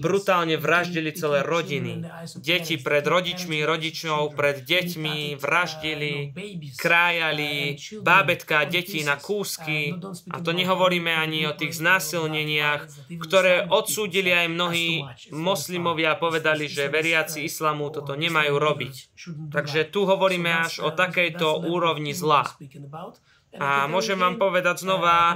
brutálne 0.00 0.56
vraždili 0.56 1.12
celé 1.12 1.44
rodiny. 1.44 2.04
Deti 2.40 2.76
pred 2.80 3.04
rodičmi, 3.04 3.60
rodičov 3.64 4.36
pred 4.36 4.62
deťmi 4.64 5.36
vraždili, 5.36 6.32
krájali, 6.76 7.76
bábetka 8.00 8.64
deti 8.68 9.02
na 9.04 9.16
kúsky. 9.16 9.96
a 10.30 10.38
to 10.40 10.50
nehovoríme 10.54 11.10
ani 11.10 11.48
o 11.48 11.52
tých 11.52 11.80
znásilneniach, 11.80 12.88
ktoré 13.20 13.66
odsúdili 13.68 14.32
aj 14.32 14.46
mnohí 14.48 14.88
moslimovia 15.34 16.14
a 16.14 16.20
povedali, 16.20 16.70
že 16.70 16.92
veriaci 16.92 17.44
islamu 17.44 17.90
toto 17.90 18.14
nemajú 18.14 18.54
robiť 18.56 18.77
robiť. 18.78 18.94
Takže 19.50 19.90
tu 19.90 20.06
hovoríme 20.06 20.50
až 20.54 20.78
o 20.86 20.90
takejto 20.94 21.66
úrovni 21.66 22.14
zla. 22.14 22.46
A 23.56 23.88
môžem 23.88 24.20
vám 24.20 24.36
povedať 24.36 24.84
znova, 24.84 25.32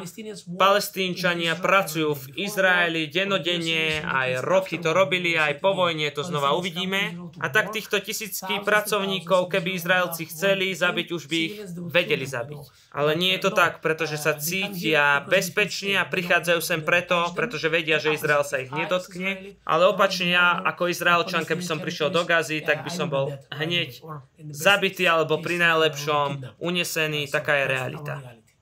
palestínčania 0.61 1.57
pracujú 1.57 2.13
v 2.13 2.45
Izraeli 2.45 3.09
denodenne, 3.09 4.05
aj 4.05 4.45
roky 4.45 4.77
to 4.77 4.93
robili, 4.93 5.33
aj 5.33 5.65
po 5.65 5.73
vojne 5.73 6.13
to 6.13 6.21
znova 6.21 6.53
uvidíme. 6.53 7.17
A 7.41 7.49
tak 7.49 7.73
týchto 7.73 8.05
tisícky 8.05 8.61
pracovníkov, 8.61 9.49
keby 9.49 9.81
Izraelci 9.81 10.29
chceli 10.29 10.77
zabiť, 10.77 11.09
už 11.09 11.25
by 11.25 11.39
ich 11.41 11.57
vedeli 11.89 12.29
zabiť. 12.29 12.93
Ale 12.93 13.17
nie 13.17 13.33
je 13.41 13.49
to 13.49 13.51
tak, 13.57 13.81
pretože 13.81 14.21
sa 14.21 14.37
cítia 14.37 15.25
bezpečne 15.25 15.97
a 15.97 16.05
prichádzajú 16.05 16.61
sem 16.61 16.85
preto, 16.85 17.33
pretože 17.33 17.73
vedia, 17.73 17.97
že 17.97 18.13
Izrael 18.13 18.45
sa 18.45 18.61
ich 18.61 18.69
nedotkne. 18.69 19.57
Ale 19.65 19.89
opačne 19.89 20.37
ja, 20.37 20.61
ako 20.61 20.93
Izraelčan, 20.93 21.49
keby 21.49 21.65
som 21.65 21.81
prišiel 21.81 22.13
do 22.13 22.29
Gazy, 22.29 22.61
tak 22.61 22.85
by 22.85 22.93
som 22.93 23.09
bol 23.09 23.33
hneď 23.49 24.05
zabitý 24.53 25.09
alebo 25.09 25.41
pri 25.41 25.57
najlepšom 25.57 26.61
unesený. 26.61 27.33
Taká 27.33 27.65
je 27.65 27.67
realita 27.73 28.02
realita. 28.07 28.53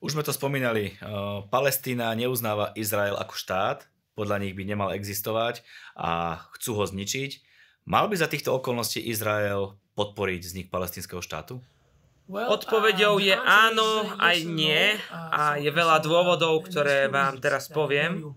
Už 0.00 0.16
sme 0.16 0.24
to 0.24 0.32
spomínali, 0.32 0.96
uh, 1.04 1.44
Palestína 1.52 2.16
neuznáva 2.16 2.72
Izrael 2.72 3.20
ako 3.20 3.36
štát, 3.36 3.84
podľa 4.16 4.40
nich 4.40 4.56
by 4.56 4.64
nemal 4.64 4.90
existovať 4.96 5.60
a 5.92 6.40
chcú 6.56 6.80
ho 6.80 6.84
zničiť. 6.88 7.30
Mal 7.84 8.08
by 8.08 8.16
za 8.16 8.28
týchto 8.28 8.56
okolností 8.56 9.00
Izrael 9.00 9.76
podporiť 9.96 10.40
vznik 10.40 10.66
palestinského 10.72 11.20
štátu? 11.20 11.60
Odpovedou 12.30 13.18
je 13.18 13.34
áno, 13.34 14.06
aj 14.22 14.46
nie 14.46 14.94
a 15.10 15.58
je 15.58 15.66
veľa 15.66 15.98
dôvodov, 15.98 16.62
ktoré 16.70 17.10
vám 17.10 17.42
teraz 17.42 17.66
poviem. 17.66 18.32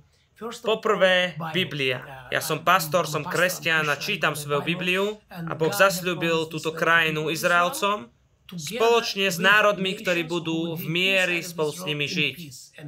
Poprvé, 0.65 1.37
Biblia. 1.53 2.27
Ja 2.33 2.41
som 2.41 2.65
pastor, 2.65 3.05
som 3.05 3.23
kresťan 3.23 3.87
a 3.87 3.95
čítam 3.95 4.33
svoju 4.33 4.65
Bibliu 4.65 5.21
a 5.29 5.53
Boh 5.53 5.71
zasľúbil 5.71 6.49
túto 6.49 6.73
krajinu 6.73 7.29
Izraelcom 7.29 8.09
spoločne 8.51 9.31
s 9.31 9.39
národmi, 9.39 9.95
ktorí 9.95 10.27
budú 10.27 10.75
v 10.75 10.85
miery 10.87 11.39
spolu 11.41 11.71
s 11.71 11.81
nimi 11.87 12.05
žiť. 12.05 12.35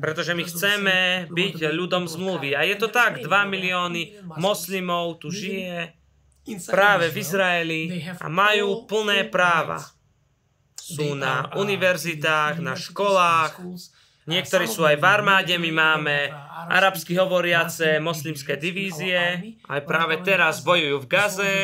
Pretože 0.01 0.35
my 0.35 0.43
chceme 0.43 0.97
byť 1.31 1.57
ľudom 1.71 2.05
zmluvy. 2.09 2.57
A 2.57 2.67
je 2.67 2.75
to 2.75 2.91
tak, 2.91 3.23
2 3.23 3.27
milióny 3.27 4.19
moslimov 4.37 5.21
tu 5.23 5.31
žije 5.31 5.95
práve 6.69 7.09
v 7.09 7.15
Izraeli 7.17 7.81
a 8.21 8.27
majú 8.29 8.85
plné 8.85 9.25
práva. 9.29 9.81
Sú 10.77 11.17
na 11.17 11.49
univerzitách, 11.57 12.61
na 12.61 12.77
školách, 12.77 13.57
Niektorí 14.25 14.65
sú 14.65 14.81
aj 14.81 14.97
v 14.97 15.05
armáde, 15.05 15.53
my 15.61 15.69
máme 15.69 16.33
arabsky 16.65 17.13
hovoriace 17.13 18.01
moslimské 18.01 18.57
divízie, 18.57 19.53
aj 19.69 19.81
práve 19.85 20.17
teraz 20.25 20.65
bojujú 20.65 20.97
v 20.97 21.07
Gaze, 21.09 21.55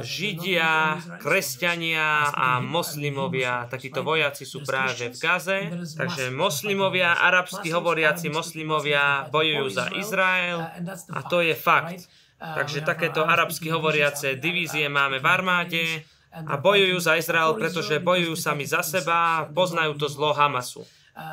Židia, 0.00 0.96
kresťania 1.20 2.32
a 2.32 2.64
moslimovia, 2.64 3.68
takíto 3.68 4.00
vojaci 4.00 4.48
sú 4.48 4.64
práve 4.64 5.12
v 5.12 5.16
Gaze, 5.20 5.58
takže 5.92 6.32
moslimovia, 6.32 7.20
arabsky 7.20 7.68
hovoriaci 7.68 8.32
moslimovia 8.32 9.28
bojujú 9.28 9.66
za 9.68 9.92
Izrael. 9.92 10.64
A 11.12 11.20
to 11.28 11.44
je 11.44 11.52
fakt. 11.52 12.08
Takže 12.38 12.86
takéto 12.86 13.26
arabsky 13.26 13.68
hovoriace 13.68 14.38
divízie 14.38 14.86
máme 14.88 15.18
v 15.20 15.26
armáde 15.26 15.84
a 16.32 16.54
bojujú 16.56 16.96
za 17.02 17.18
Izrael, 17.18 17.52
pretože 17.58 17.98
bojujú 17.98 18.38
sami 18.38 18.62
za 18.62 18.80
seba. 18.80 19.44
Poznajú 19.50 19.98
to 19.98 20.06
zlo 20.06 20.32
Hamasu. 20.32 20.86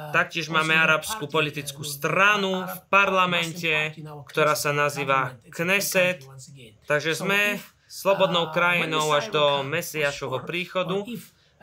Taktiež 0.09 0.49
máme 0.49 0.73
arabskú 0.73 1.29
politickú 1.29 1.85
stranu 1.85 2.65
v 2.65 2.75
parlamente, 2.89 3.93
ktorá 4.33 4.57
sa 4.57 4.73
nazýva 4.73 5.37
Kneset. 5.53 6.25
Takže 6.89 7.13
sme 7.13 7.61
slobodnou 7.85 8.49
krajinou 8.49 9.13
až 9.13 9.29
do 9.29 9.61
Mesiašovho 9.61 10.41
príchodu. 10.41 11.05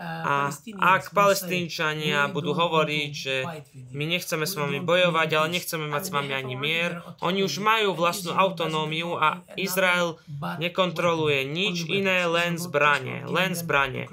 A 0.01 0.49
ak 0.81 1.13
palestínčania 1.13 2.25
budú 2.33 2.57
hovoriť, 2.57 3.11
že 3.13 3.45
my 3.93 4.05
nechceme 4.09 4.49
s 4.49 4.57
vami 4.57 4.81
bojovať, 4.81 5.29
ale 5.37 5.47
nechceme 5.53 5.87
mať 5.87 6.03
s 6.09 6.11
vami 6.11 6.33
ani 6.33 6.57
mier, 6.57 7.05
oni 7.21 7.45
už 7.45 7.61
majú 7.61 7.93
vlastnú 7.93 8.33
autonómiu 8.33 9.21
a 9.21 9.45
Izrael 9.55 10.17
nekontroluje 10.59 11.45
nič 11.45 11.87
iné, 11.87 12.25
len 12.25 12.57
zbranie. 12.57 13.29
Len 13.29 13.53
zbranie. 13.53 14.09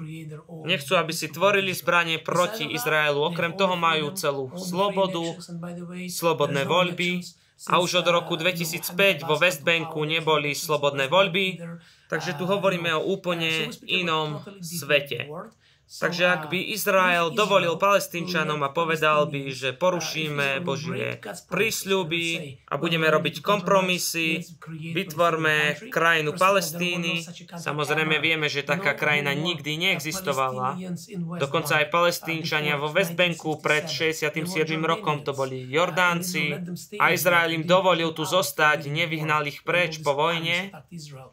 Nechcú, 0.68 1.00
aby 1.00 1.16
si 1.16 1.32
tvorili 1.32 1.72
zbranie 1.72 2.20
proti 2.20 2.68
Izraelu. 2.68 3.18
Okrem 3.18 3.56
toho 3.56 3.74
majú 3.74 4.12
celú 4.12 4.52
slobodu, 4.60 5.40
slobodné 6.06 6.68
voľby, 6.68 7.24
a 7.68 7.76
už 7.76 8.00
od 8.00 8.08
roku 8.08 8.40
2005 8.40 9.28
vo 9.28 9.36
Westbanku 9.36 10.00
neboli 10.08 10.56
slobodné 10.56 11.12
voľby, 11.12 11.60
takže 12.08 12.40
tu 12.40 12.48
hovoríme 12.48 12.88
o 12.96 13.04
úplne 13.04 13.68
inom 13.84 14.40
svete. 14.64 15.28
Takže 15.90 16.22
ak 16.22 16.54
by 16.54 16.70
Izrael 16.70 17.34
dovolil 17.34 17.74
palestínčanom 17.74 18.62
a 18.62 18.70
povedal 18.70 19.26
by, 19.26 19.50
že 19.50 19.74
porušíme 19.74 20.62
Božie 20.62 21.18
prísľuby 21.50 22.26
a 22.70 22.78
budeme 22.78 23.10
robiť 23.10 23.42
kompromisy, 23.42 24.38
vytvorme 24.70 25.90
krajinu 25.90 26.38
Palestíny, 26.38 27.26
samozrejme 27.58 28.22
vieme, 28.22 28.46
že 28.46 28.62
taká 28.62 28.94
krajina 28.94 29.34
nikdy 29.34 29.74
neexistovala. 29.82 30.78
Dokonca 31.42 31.82
aj 31.82 31.90
palestínčania 31.90 32.78
vo 32.78 32.94
Westbanku 32.94 33.58
pred 33.58 33.90
67. 33.90 34.46
rokom 34.86 35.26
to 35.26 35.34
boli 35.34 35.66
Jordánci 35.66 36.54
a 37.02 37.10
Izrael 37.10 37.50
im 37.58 37.66
dovolil 37.66 38.14
tu 38.14 38.22
zostať, 38.22 38.86
nevyhnal 38.86 39.42
ich 39.50 39.66
preč 39.66 39.98
po 40.06 40.14
vojne. 40.14 40.70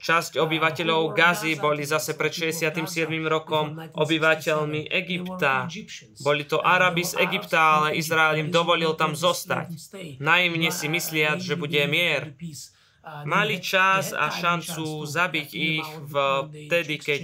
Časť 0.01 0.41
obyvateľov 0.41 1.13
Gazy 1.13 1.61
boli 1.61 1.85
zase 1.85 2.17
pred 2.17 2.33
67. 2.33 2.81
rokom 3.29 3.77
obyvateľ 3.93 4.46
obyvateľmi 4.47 4.81
Egypta. 4.87 5.67
Boli 6.23 6.43
to 6.47 6.63
Arabi 6.63 7.03
z 7.03 7.19
Egypta, 7.19 7.59
ale 7.59 7.99
Izrael 7.99 8.39
im 8.39 8.49
dovolil 8.49 8.95
tam 8.95 9.11
zostať. 9.13 9.67
Naivne 10.23 10.71
si 10.71 10.87
mysliať, 10.87 11.43
že 11.43 11.59
bude 11.59 11.79
mier. 11.87 12.35
Mali 13.23 13.63
čas 13.63 14.11
a 14.11 14.27
šancu 14.27 15.07
zabiť 15.07 15.49
ich 15.55 15.87
vtedy, 16.11 16.95
keď 16.99 17.23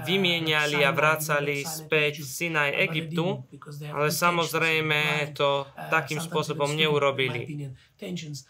vymieniali 0.00 0.80
a 0.86 0.94
vracali 0.96 1.66
späť 1.66 2.24
Sinaj 2.24 2.72
Egyptu, 2.88 3.44
ale 3.92 4.08
samozrejme 4.08 5.34
to 5.36 5.68
takým 5.92 6.22
spôsobom 6.22 6.72
neurobili. 6.72 7.68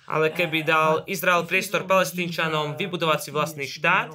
Ale 0.07 0.27
keby 0.31 0.59
dal 0.63 1.03
Izrael 1.11 1.43
priestor 1.45 1.85
palestínčanom 1.85 2.79
vybudovať 2.79 3.19
si 3.19 3.31
vlastný 3.35 3.67
štát, 3.67 4.15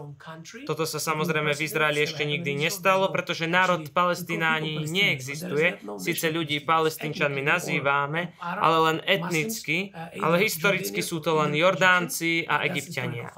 toto 0.64 0.84
sa 0.88 1.00
samozrejme 1.00 1.52
v 1.52 1.62
Izraeli 1.62 2.08
ešte 2.08 2.24
nikdy 2.24 2.56
nestalo, 2.56 3.12
pretože 3.12 3.46
národ 3.46 3.84
Palestína 3.92 4.56
ani 4.58 4.88
neexistuje. 4.88 5.84
Sice 6.00 6.32
ľudí 6.32 6.64
palestínčanmi 6.64 7.44
nazývame, 7.44 8.36
ale 8.40 8.78
len 8.92 8.98
etnicky, 9.04 9.92
ale 10.20 10.40
historicky 10.40 11.04
sú 11.04 11.20
to 11.20 11.38
len 11.40 11.52
Jordánci 11.54 12.48
a 12.48 12.64
Egyptiania. 12.64 13.36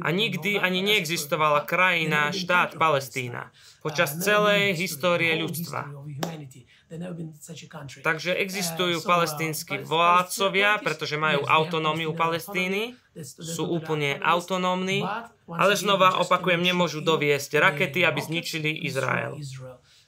A 0.00 0.08
nikdy 0.14 0.56
ani 0.56 0.80
neexistovala 0.86 1.66
krajina, 1.66 2.30
štát 2.30 2.78
Palestína 2.78 3.50
počas 3.80 4.12
celej 4.20 4.76
histórie 4.76 5.32
ľudstva. 5.40 5.88
Takže 8.02 8.34
existujú 8.34 8.98
uh, 8.98 9.06
palestínsky 9.06 9.78
vládcovia, 9.78 10.82
pretože 10.82 11.14
majú 11.14 11.46
autonómiu 11.46 12.18
Palestíny, 12.18 12.98
sú 13.22 13.62
úplne 13.70 14.18
autonómni, 14.18 15.06
ale 15.46 15.78
znova 15.78 16.18
opakujem, 16.18 16.58
nemôžu 16.58 16.98
doviesť 16.98 17.62
rakety, 17.62 18.02
aby 18.02 18.18
zničili 18.18 18.74
Izrael. 18.82 19.38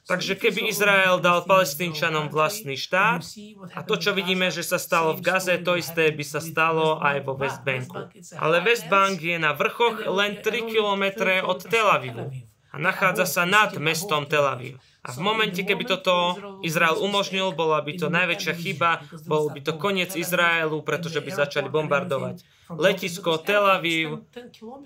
Takže 0.03 0.35
keby 0.35 0.67
Izrael 0.67 1.23
dal 1.23 1.47
palestínčanom 1.47 2.27
vlastný 2.27 2.75
štát, 2.75 3.23
a 3.71 3.87
to, 3.87 3.95
čo 3.95 4.11
vidíme, 4.11 4.51
že 4.51 4.59
sa 4.59 4.75
stalo 4.75 5.15
v 5.15 5.23
Gaze, 5.23 5.55
to 5.63 5.79
isté 5.79 6.11
by 6.11 6.25
sa 6.27 6.43
stalo 6.43 6.99
aj 6.99 7.23
vo 7.23 7.39
Westbanku. 7.39 8.11
Ale 8.35 8.59
Westbank 8.59 9.23
je 9.23 9.39
na 9.39 9.55
vrchoch 9.55 10.03
len 10.03 10.43
3 10.43 10.67
kilometre 10.67 11.39
od 11.39 11.63
Tel 11.63 11.87
Avivu. 11.87 12.35
A 12.73 12.75
nachádza 12.75 13.23
sa 13.23 13.43
nad 13.47 13.71
mestom 13.79 14.27
Tel 14.27 14.43
Aviv. 14.43 14.75
A 15.03 15.11
v 15.11 15.19
momente, 15.19 15.59
keby 15.59 15.83
toto 15.83 16.39
Izrael 16.63 16.95
umožnil, 16.95 17.51
bola 17.51 17.83
by 17.83 17.91
to 17.99 18.07
najväčšia 18.07 18.53
chyba, 18.55 19.03
bol 19.27 19.51
by 19.51 19.59
to 19.59 19.75
koniec 19.75 20.15
Izraelu, 20.15 20.79
pretože 20.79 21.19
by 21.19 21.27
začali 21.27 21.67
bombardovať 21.67 22.47
letisko 22.71 23.35
Tel 23.43 23.67
Aviv. 23.67 24.23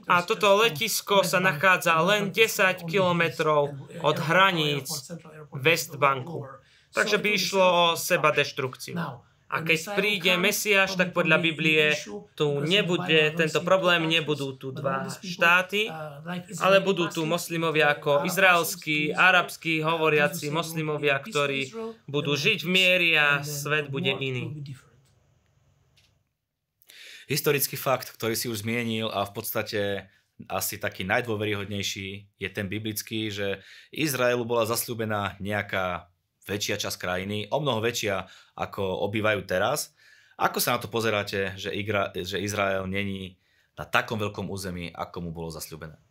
A 0.10 0.25
toto 0.25 0.58
letisko 0.58 1.21
sa 1.21 1.38
nachádza 1.38 1.93
len 2.01 2.34
10 2.34 2.89
kilometrov 2.89 3.77
od 4.01 4.17
hraníc 4.25 4.89
Westbanku. 5.53 6.49
Takže 6.97 7.17
by 7.21 7.30
išlo 7.30 7.65
o 7.65 7.84
seba 7.93 8.34
deštrukciu. 8.34 8.97
A 9.47 9.63
keď 9.63 9.95
príde 9.95 10.36
Mesiáš, 10.36 10.99
tak 10.99 11.15
podľa 11.15 11.39
Biblie 11.39 11.95
tu 12.36 12.60
nebude 12.60 13.31
tento 13.31 13.63
problém, 13.63 14.03
nebudú 14.03 14.60
tu 14.60 14.75
dva 14.75 15.07
štáty, 15.23 15.88
ale 16.60 16.83
budú 16.83 17.07
tu 17.07 17.23
moslimovia 17.23 17.95
ako 17.95 18.27
izraelskí, 18.27 19.15
arabskí 19.15 19.79
hovoriaci 19.79 20.51
moslimovia, 20.51 21.15
ktorí 21.23 21.71
budú 22.12 22.36
žiť 22.36 22.60
v 22.67 22.69
miery 22.69 23.10
a 23.15 23.39
svet 23.39 23.88
bude 23.88 24.12
iný. 24.12 24.75
Historický 27.31 27.79
fakt, 27.79 28.12
ktorý 28.12 28.36
si 28.36 28.51
už 28.51 28.67
zmienil 28.67 29.07
a 29.07 29.23
v 29.23 29.31
podstate 29.31 30.12
asi 30.51 30.75
taký 30.75 31.07
najdôveryhodnejší 31.07 32.36
je 32.36 32.49
ten 32.51 32.67
biblický, 32.67 33.31
že 33.31 33.63
Izraelu 33.95 34.43
bola 34.43 34.67
zasľúbená 34.67 35.39
nejaká 35.39 36.12
väčšia 36.47 36.79
časť 36.79 36.97
krajiny, 36.97 37.51
o 37.51 37.60
mnoho 37.60 37.83
väčšia 37.83 38.23
ako 38.55 39.03
obývajú 39.12 39.43
teraz. 39.43 39.91
Ako 40.39 40.63
sa 40.63 40.77
na 40.77 40.79
to 40.79 40.88
pozeráte, 40.88 41.53
že, 41.60 41.75
Igra, 41.75 42.15
že 42.15 42.39
Izrael 42.39 42.88
není 42.88 43.36
na 43.75 43.83
takom 43.83 44.17
veľkom 44.17 44.47
území, 44.47 44.89
ako 44.95 45.17
mu 45.27 45.29
bolo 45.36 45.51
zasľúbené? 45.51 46.06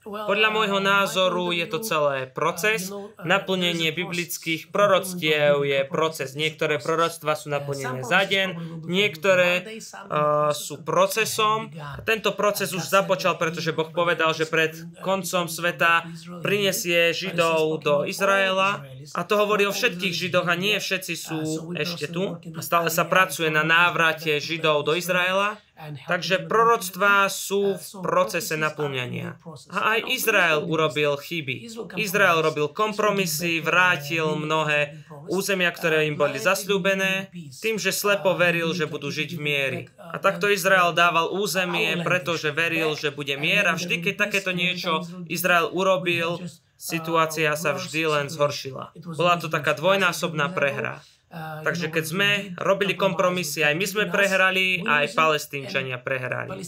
Podľa 0.00 0.48
môjho 0.48 0.80
názoru 0.80 1.52
je 1.52 1.66
to 1.68 1.78
celé 1.84 2.24
proces. 2.24 2.88
Naplnenie 3.20 3.92
biblických 3.92 4.72
proroctiev 4.72 5.60
je 5.60 5.84
proces. 5.84 6.32
Niektoré 6.32 6.80
proroctva 6.80 7.36
sú 7.36 7.52
naplnené 7.52 8.00
za 8.00 8.24
deň, 8.24 8.80
niektoré 8.88 9.60
uh, 9.60 10.50
sú 10.56 10.80
procesom. 10.80 11.68
Tento 12.08 12.32
proces 12.32 12.72
už 12.72 12.80
započal, 12.80 13.36
pretože 13.36 13.76
Boh 13.76 13.92
povedal, 13.92 14.32
že 14.32 14.48
pred 14.48 14.72
koncom 15.04 15.46
sveta 15.46 16.08
prinesie 16.40 17.12
Židov 17.12 17.84
do 17.84 17.94
Izraela. 18.08 18.80
A 19.12 19.20
to 19.28 19.36
hovorí 19.36 19.68
o 19.68 19.76
všetkých 19.76 20.16
Židoch 20.16 20.48
a 20.48 20.56
nie 20.56 20.80
všetci 20.80 21.14
sú 21.14 21.40
ešte 21.76 22.08
tu. 22.08 22.40
A 22.56 22.60
stále 22.64 22.88
sa 22.88 23.04
pracuje 23.04 23.52
na 23.52 23.62
návrate 23.62 24.40
Židov 24.40 24.88
do 24.88 24.96
Izraela. 24.96 25.60
Takže 26.06 26.44
proroctvá 26.44 27.24
sú 27.32 27.80
v 27.80 27.84
procese 28.04 28.54
naplňania. 28.60 29.40
A 29.72 29.96
aj 29.96 30.00
Izrael 30.12 30.58
urobil 30.62 31.16
chyby. 31.16 31.66
Izrael 31.96 32.44
robil 32.44 32.68
kompromisy, 32.68 33.64
vrátil 33.64 34.36
mnohé 34.36 35.00
územia, 35.32 35.72
ktoré 35.72 36.04
im 36.06 36.20
boli 36.20 36.36
zasľúbené, 36.36 37.32
tým, 37.64 37.80
že 37.80 37.96
slepo 37.96 38.36
veril, 38.36 38.76
že 38.76 38.84
budú 38.84 39.08
žiť 39.08 39.30
v 39.36 39.40
miery. 39.40 39.80
A 39.96 40.20
takto 40.20 40.52
Izrael 40.52 40.92
dával 40.92 41.32
územie, 41.32 41.96
pretože 42.04 42.52
veril, 42.52 42.92
že 42.94 43.08
bude 43.14 43.34
mier 43.40 43.64
a 43.64 43.76
vždy, 43.76 44.04
keď 44.04 44.14
takéto 44.28 44.52
niečo 44.52 45.06
Izrael 45.26 45.72
urobil, 45.72 46.44
situácia 46.80 47.52
sa 47.56 47.76
vždy 47.76 48.02
len 48.08 48.26
zhoršila. 48.32 48.96
Bola 48.96 49.36
to 49.36 49.52
taká 49.52 49.76
dvojnásobná 49.76 50.48
prehra. 50.52 51.04
Takže 51.38 51.94
keď 51.94 52.04
sme 52.04 52.28
robili 52.58 52.98
kompromisy, 52.98 53.62
aj 53.62 53.74
my 53.78 53.86
sme 53.86 54.04
prehrali, 54.10 54.82
aj 54.82 55.14
palestínčania 55.14 56.02
prehrali. 56.02 56.58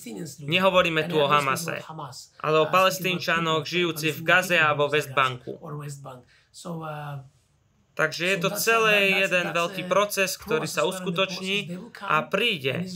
Nehovoríme 0.47 1.11
tu 1.11 1.19
o 1.19 1.27
Hamase, 1.27 1.83
ale 2.39 2.57
o 2.63 2.71
palestínčanoch 2.71 3.67
žijúci 3.67 4.15
v 4.15 4.21
Gaze 4.23 4.63
a 4.63 4.71
vo 4.79 4.87
Westbanku. 4.87 5.59
Takže 7.93 8.25
je 8.25 8.39
to 8.41 8.51
celé 8.57 9.21
jeden 9.21 9.53
veľký 9.53 9.85
proces, 9.85 10.41
ktorý 10.41 10.65
sa 10.65 10.89
uskutoční 10.89 11.77
a 12.01 12.25
príde. 12.25 12.89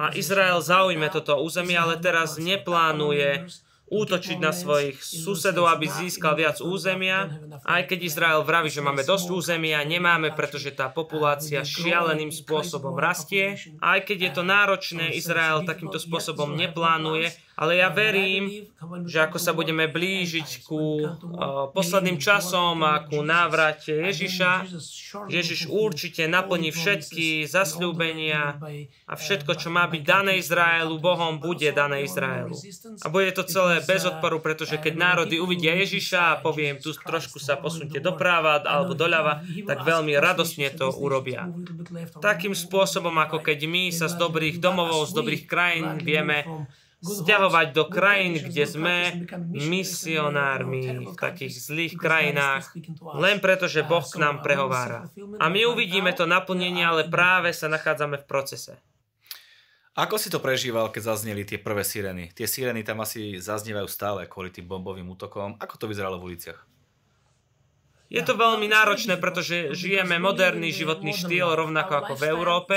A 0.00 0.14
Izrael 0.16 0.62
zaujme 0.64 1.10
toto 1.12 1.36
územie, 1.36 1.76
ale 1.76 2.00
teraz 2.00 2.40
neplánuje 2.40 3.44
útočiť 3.88 4.38
na 4.38 4.52
svojich 4.52 5.00
susedov, 5.00 5.68
aby 5.72 5.88
získal 5.88 6.36
viac 6.36 6.60
územia. 6.60 7.40
Aj 7.64 7.82
keď 7.88 7.98
Izrael 8.04 8.40
vraví, 8.44 8.68
že 8.68 8.84
máme 8.84 9.02
dosť 9.04 9.32
územia, 9.32 9.84
nemáme, 9.84 10.32
pretože 10.36 10.72
tá 10.76 10.92
populácia 10.92 11.64
šialeným 11.64 12.28
spôsobom 12.28 12.94
rastie. 12.96 13.56
Aj 13.80 14.00
keď 14.04 14.18
je 14.28 14.30
to 14.36 14.42
náročné, 14.44 15.16
Izrael 15.16 15.64
takýmto 15.64 15.96
spôsobom 15.96 16.52
neplánuje, 16.54 17.32
Ale 17.58 17.82
ja 17.82 17.90
verím, 17.90 18.70
že 19.10 19.18
ako 19.18 19.42
sa 19.42 19.50
budeme 19.50 19.90
blížiť 19.90 20.62
ku 20.62 21.02
posledným 21.74 22.22
časom 22.22 22.78
a 22.86 23.02
ku 23.02 23.26
návrate 23.26 23.90
Ježiša, 24.06 24.70
Ježiš 25.26 25.66
určite 25.66 26.30
naplní 26.30 26.70
všetky 26.70 27.50
zasľúbenia 27.50 28.62
a 29.10 29.14
všetko, 29.18 29.58
čo 29.58 29.74
má 29.74 29.90
byť 29.90 30.02
dané 30.06 30.38
Izraelu, 30.38 31.02
Bohom 31.02 31.42
bude 31.42 31.66
dané 31.74 32.06
Izraelu. 32.06 32.54
A 33.02 33.10
bude 33.10 33.34
to 33.34 33.42
celé 33.42 33.82
bez 33.82 34.06
odporu, 34.06 34.38
pretože 34.38 34.78
keď 34.78 34.94
národy 34.94 35.42
uvidia 35.42 35.74
Ježiša 35.74 36.38
a 36.38 36.38
poviem, 36.38 36.78
tu 36.78 36.94
trošku 36.94 37.42
sa 37.42 37.58
posunte 37.58 37.98
doprava 37.98 38.62
alebo 38.62 38.94
doľava, 38.94 39.42
tak 39.66 39.82
veľmi 39.82 40.14
radosne 40.14 40.70
to 40.78 40.94
urobia. 40.94 41.50
Takým 42.22 42.54
spôsobom, 42.54 43.18
ako 43.18 43.42
keď 43.42 43.58
my 43.66 43.90
sa 43.90 44.06
z 44.06 44.14
dobrých 44.14 44.62
domovov, 44.62 45.10
z 45.10 45.12
dobrých 45.18 45.42
krajín 45.50 45.98
vieme 45.98 46.46
stiahovať 46.98 47.66
do 47.70 47.84
krajín, 47.86 48.42
kde 48.42 48.64
sme 48.66 48.96
misionármi 49.54 51.06
v 51.06 51.14
takých 51.14 51.54
zlých 51.54 51.94
krajinách, 51.94 52.74
len 53.14 53.38
preto, 53.38 53.70
že 53.70 53.86
Boh 53.86 54.02
k 54.02 54.18
nám 54.18 54.42
prehovára. 54.42 55.06
A 55.38 55.46
my 55.46 55.70
uvidíme 55.70 56.10
to 56.10 56.26
naplnenie, 56.26 56.82
ale 56.82 57.06
práve 57.06 57.54
sa 57.54 57.70
nachádzame 57.70 58.18
v 58.22 58.26
procese. 58.26 58.74
Ako 59.98 60.14
si 60.14 60.30
to 60.30 60.38
prežíval, 60.38 60.94
keď 60.94 61.10
zazneli 61.10 61.42
tie 61.42 61.58
prvé 61.58 61.82
sireny? 61.82 62.30
Tie 62.30 62.46
sireny 62.46 62.86
tam 62.86 63.02
asi 63.02 63.42
zaznievajú 63.42 63.90
stále 63.90 64.30
kvôli 64.30 64.54
tým 64.54 64.70
bombovým 64.70 65.10
útokom. 65.10 65.58
Ako 65.58 65.74
to 65.74 65.90
vyzeralo 65.90 66.22
v 66.22 66.34
uliciach? 66.34 66.77
Je 68.08 68.24
to 68.24 68.40
veľmi 68.40 68.72
náročné, 68.72 69.20
pretože 69.20 69.76
žijeme 69.76 70.16
moderný 70.16 70.72
životný 70.72 71.12
štýl 71.12 71.52
rovnako 71.52 71.92
ako 71.92 72.12
v 72.16 72.24
Európe. 72.32 72.76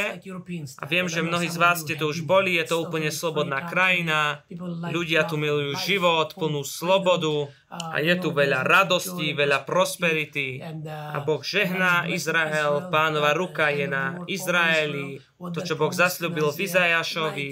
A 0.76 0.86
viem, 0.92 1.08
že 1.08 1.24
mnohí 1.24 1.48
z 1.48 1.56
vás 1.56 1.88
ste 1.88 1.96
tu 1.96 2.12
už 2.12 2.28
boli, 2.28 2.60
je 2.60 2.68
to 2.68 2.84
úplne 2.84 3.08
slobodná 3.08 3.64
krajina, 3.72 4.44
ľudia 4.92 5.24
tu 5.24 5.40
milujú 5.40 5.80
život, 5.80 6.36
plnú 6.36 6.68
slobodu 6.68 7.48
a 7.72 8.04
je 8.04 8.16
tu 8.20 8.36
veľa 8.36 8.68
radostí, 8.68 9.32
veľa 9.32 9.64
prosperity 9.64 10.60
a 10.92 11.24
Boh 11.24 11.40
žehná 11.40 12.12
Izrael, 12.12 12.92
pánova 12.92 13.32
ruka 13.32 13.72
je 13.72 13.88
na 13.88 14.20
Izraeli, 14.28 15.24
to, 15.40 15.64
čo 15.64 15.80
Boh 15.80 15.90
zasľúbil 15.90 16.52
v 16.52 16.68
Izajašovi 16.68 17.50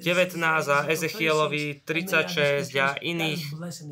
19 0.00 0.38
a 0.70 0.78
Ezechielovi 0.86 1.82
36 1.82 2.70
a 2.78 2.94
iných 2.96 3.42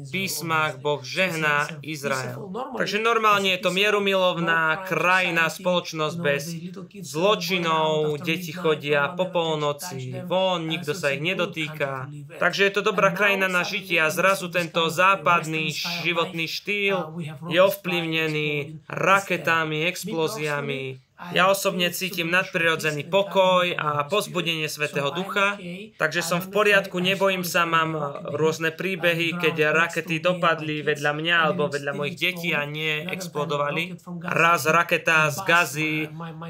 písmach, 0.08 0.78
Boh 0.78 1.02
žehná 1.02 1.66
Izrael. 1.82 2.48
Takže 2.78 3.02
normálne 3.02 3.52
je 3.52 3.60
to 3.60 3.74
mierumilovná 3.74 4.86
krajina, 4.86 5.50
spoločnosť 5.50 6.16
bez 6.22 6.54
zločinov, 7.02 8.16
deti 8.22 8.54
chodia 8.54 9.12
po 9.12 9.28
polnoci, 9.28 10.24
von, 10.24 10.70
nikto 10.70 10.96
sa 10.96 11.12
ich 11.12 11.20
nedotýka. 11.20 12.08
Takže 12.38 12.70
je 12.70 12.72
to 12.72 12.80
dobrá 12.80 13.10
krajina 13.12 13.50
na 13.50 13.66
žitie 13.66 14.00
a 14.00 14.08
zrazu 14.08 14.48
tento 14.48 14.86
západný 14.88 15.63
životný 15.72 16.44
štýl 16.50 17.14
je 17.48 17.60
ovplyvnený 17.62 18.82
raketami, 18.88 19.86
explóziami, 19.86 20.98
ja 21.14 21.46
osobne 21.46 21.94
cítim 21.94 22.26
nadprirodzený 22.26 23.06
pokoj 23.06 23.70
a 23.78 24.02
pozbudenie 24.10 24.66
Svetého 24.66 25.14
Ducha, 25.14 25.54
takže 25.94 26.26
som 26.26 26.42
v 26.42 26.50
poriadku, 26.50 26.98
nebojím 26.98 27.46
sa, 27.46 27.62
mám 27.62 27.94
rôzne 28.34 28.74
príbehy, 28.74 29.38
keď 29.38 29.70
rakety 29.70 30.18
dopadli 30.18 30.82
vedľa 30.82 31.12
mňa 31.14 31.36
alebo 31.38 31.70
vedľa 31.70 31.92
mojich 31.94 32.18
detí 32.18 32.50
a 32.50 32.66
neexplodovali. 32.66 33.94
Raz 34.26 34.66
raketa 34.66 35.30
z 35.30 35.38
Gazy 35.46 35.92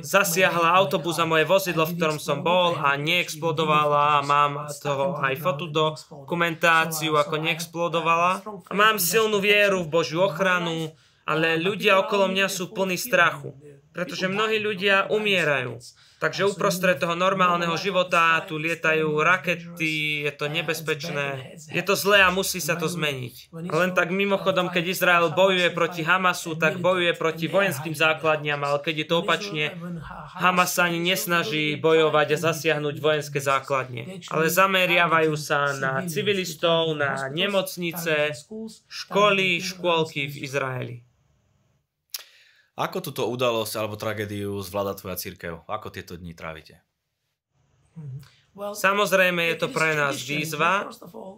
zasiahla 0.01 0.73
autobus 0.73 1.21
a 1.21 1.29
moje 1.29 1.45
vozidlo, 1.45 1.85
v 1.85 2.01
ktorom 2.01 2.17
som 2.17 2.41
bol 2.41 2.81
a 2.81 2.97
neexplodovala. 2.97 4.25
mám 4.25 4.73
toho 4.81 5.21
aj 5.21 5.45
fotodokumentáciu, 5.45 7.13
ako 7.21 7.37
neexplodovala. 7.37 8.41
Mám 8.73 8.97
silnú 8.97 9.45
vieru 9.45 9.85
v 9.85 9.93
Božiu 9.93 10.25
ochranu, 10.25 10.97
ale 11.25 11.57
ľudia 11.57 12.01
okolo 12.01 12.29
mňa 12.29 12.47
sú 12.53 12.73
plní 12.73 12.97
strachu 13.01 13.53
pretože 13.95 14.27
mnohí 14.27 14.59
ľudia 14.59 15.07
umierajú. 15.07 15.79
Takže 16.19 16.51
uprostred 16.51 16.97
toho 16.99 17.15
normálneho 17.15 17.77
života 17.77 18.41
tu 18.49 18.57
lietajú 18.57 19.13
rakety, 19.23 20.25
je 20.25 20.33
to 20.35 20.49
nebezpečné, 20.51 21.55
je 21.69 21.83
to 21.85 21.95
zlé 21.95 22.25
a 22.25 22.33
musí 22.33 22.59
sa 22.59 22.75
to 22.81 22.89
zmeniť. 22.89 23.53
Len 23.53 23.93
tak 23.93 24.09
mimochodom, 24.09 24.73
keď 24.73 24.85
Izrael 24.89 25.27
bojuje 25.37 25.69
proti 25.71 26.01
Hamasu, 26.03 26.57
tak 26.57 26.81
bojuje 26.81 27.13
proti 27.15 27.47
vojenským 27.47 27.93
základniam, 27.93 28.59
ale 28.65 28.81
keď 28.83 29.05
je 29.05 29.07
to 29.07 29.15
opačne, 29.21 29.65
Hamas 30.41 30.75
sa 30.75 30.89
ani 30.89 30.99
nesnaží 30.99 31.77
bojovať 31.79 32.35
a 32.35 32.43
zasiahnuť 32.51 32.97
vojenské 32.99 33.39
základne, 33.39 34.25
ale 34.33 34.49
zameriavajú 34.49 35.35
sa 35.39 35.77
na 35.77 36.03
civilistov, 36.09 36.97
na 36.99 37.29
nemocnice, 37.29 38.33
školy, 38.89 39.61
škôlky 39.61 40.27
v 40.27 40.37
Izraeli. 40.41 40.97
Ako 42.75 42.99
túto 42.99 43.23
udalosť 43.31 43.79
alebo 43.79 43.95
tragédiu 43.95 44.59
zvláda 44.59 44.99
tvoja 44.99 45.15
církev? 45.15 45.63
Ako 45.71 45.95
tieto 45.95 46.19
dni 46.19 46.35
trávite? 46.35 46.83
Mm-hmm. 47.95 48.44
Samozrejme 48.55 49.51
je 49.51 49.57
to 49.59 49.69
pre 49.75 49.99
nás 49.99 50.15
výzva. 50.23 50.87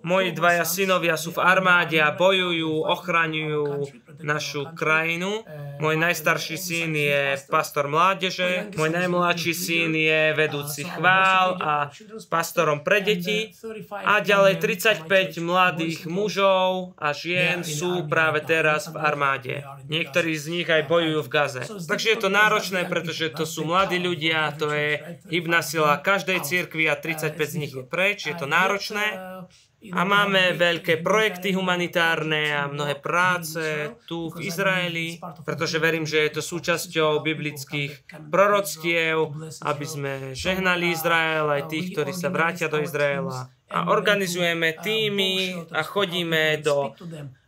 Moji 0.04 0.36
dvaja 0.36 0.68
synovia 0.68 1.16
sú 1.16 1.32
v 1.32 1.40
armáde 1.40 1.96
a 1.96 2.12
bojujú, 2.12 2.84
ochraňujú 2.84 3.88
našu 4.20 4.68
krajinu. 4.76 5.40
Môj 5.80 5.96
najstarší 5.96 6.56
syn 6.60 6.92
je 6.92 7.40
pastor 7.48 7.88
mládeže, 7.88 8.72
môj 8.76 8.92
najmladší 8.92 9.52
syn 9.56 9.92
je 9.96 10.22
vedúci 10.36 10.84
chvál 10.84 11.56
a 11.56 11.88
pastorom 12.28 12.84
pre 12.84 13.00
deti. 13.00 13.52
A 13.92 14.20
ďalej 14.20 14.60
35 14.60 15.40
mladých 15.40 16.04
mužov 16.04 16.96
a 17.00 17.16
žien 17.16 17.64
sú 17.64 18.04
práve 18.08 18.44
teraz 18.44 18.92
v 18.92 18.96
armáde. 19.00 19.54
Niektorí 19.88 20.36
z 20.36 20.46
nich 20.52 20.68
aj 20.68 20.84
bojujú 20.84 21.20
v 21.24 21.32
Gaze. 21.32 21.64
Takže 21.64 22.12
je 22.12 22.18
to 22.20 22.28
náročné, 22.28 22.84
pretože 22.84 23.32
to 23.32 23.48
sú 23.48 23.64
mladí 23.64 23.96
ľudia, 23.96 24.52
to 24.52 24.68
je 24.68 25.20
hybná 25.32 25.64
sila 25.64 25.96
každej 25.96 26.44
cirkvi 26.44 26.88
a 26.92 27.05
35 27.06 27.38
z 27.38 27.56
nich 27.62 27.72
je 27.72 27.86
preč, 27.86 28.26
je 28.26 28.34
to 28.34 28.50
náročné 28.50 29.14
a 29.94 30.02
máme 30.02 30.56
veľké 30.58 31.04
projekty 31.04 31.54
humanitárne 31.54 32.50
a 32.50 32.66
mnohé 32.66 32.98
práce 32.98 33.92
tu 34.10 34.32
v 34.34 34.48
Izraeli, 34.48 35.20
pretože 35.46 35.78
verím, 35.78 36.08
že 36.08 36.26
je 36.26 36.40
to 36.40 36.42
súčasťou 36.42 37.22
biblických 37.22 38.08
proroctiev, 38.32 39.36
aby 39.62 39.86
sme 39.86 40.12
žehnali 40.34 40.90
Izrael 40.90 41.46
aj 41.46 41.70
tých, 41.70 41.94
ktorí 41.94 42.10
sa 42.16 42.32
vrátia 42.32 42.66
do 42.66 42.82
Izraela. 42.82 43.52
A 43.66 43.90
organizujeme 43.90 44.78
týmy 44.78 45.66
a 45.74 45.82
chodíme 45.82 46.62
do 46.62 46.94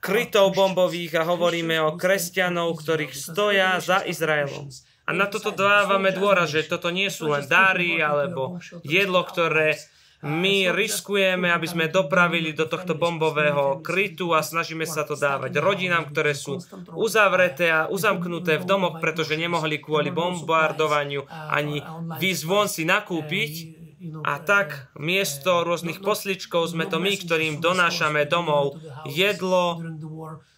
krytov 0.02 0.50
bombových 0.54 1.22
a 1.22 1.26
hovoríme 1.26 1.78
o 1.78 1.94
kresťanov, 1.94 2.74
ktorých 2.82 3.14
stoja 3.14 3.78
za 3.78 4.02
Izraelom. 4.02 4.66
A 5.08 5.16
na 5.16 5.24
toto 5.24 5.56
dávame 5.56 6.12
dôraz, 6.12 6.52
že 6.52 6.68
toto 6.68 6.92
nie 6.92 7.08
sú 7.08 7.32
len 7.32 7.48
dary 7.48 7.96
alebo 8.04 8.60
jedlo, 8.84 9.24
ktoré 9.24 9.80
my 10.18 10.74
riskujeme, 10.74 11.46
aby 11.46 11.66
sme 11.70 11.86
dopravili 11.86 12.50
do 12.50 12.66
tohto 12.66 12.98
bombového 12.98 13.78
krytu 13.86 14.34
a 14.34 14.42
snažíme 14.42 14.82
sa 14.82 15.06
to 15.06 15.14
dávať 15.14 15.62
rodinám, 15.62 16.10
ktoré 16.10 16.34
sú 16.34 16.58
uzavreté 16.90 17.70
a 17.70 17.86
uzamknuté 17.86 18.58
v 18.58 18.66
domoch, 18.66 18.98
pretože 18.98 19.38
nemohli 19.38 19.78
kvôli 19.78 20.10
bombardovaniu 20.10 21.22
ani 21.30 21.80
výsť 22.18 22.44
si 22.66 22.82
nakúpiť. 22.82 23.52
A 24.22 24.38
tak 24.38 24.92
miesto 24.94 25.66
rôznych 25.66 25.98
posličkov 25.98 26.70
sme 26.70 26.86
to 26.86 27.02
my, 27.02 27.18
ktorým 27.18 27.58
donášame 27.58 28.24
domov 28.30 28.78
jedlo, 29.06 29.82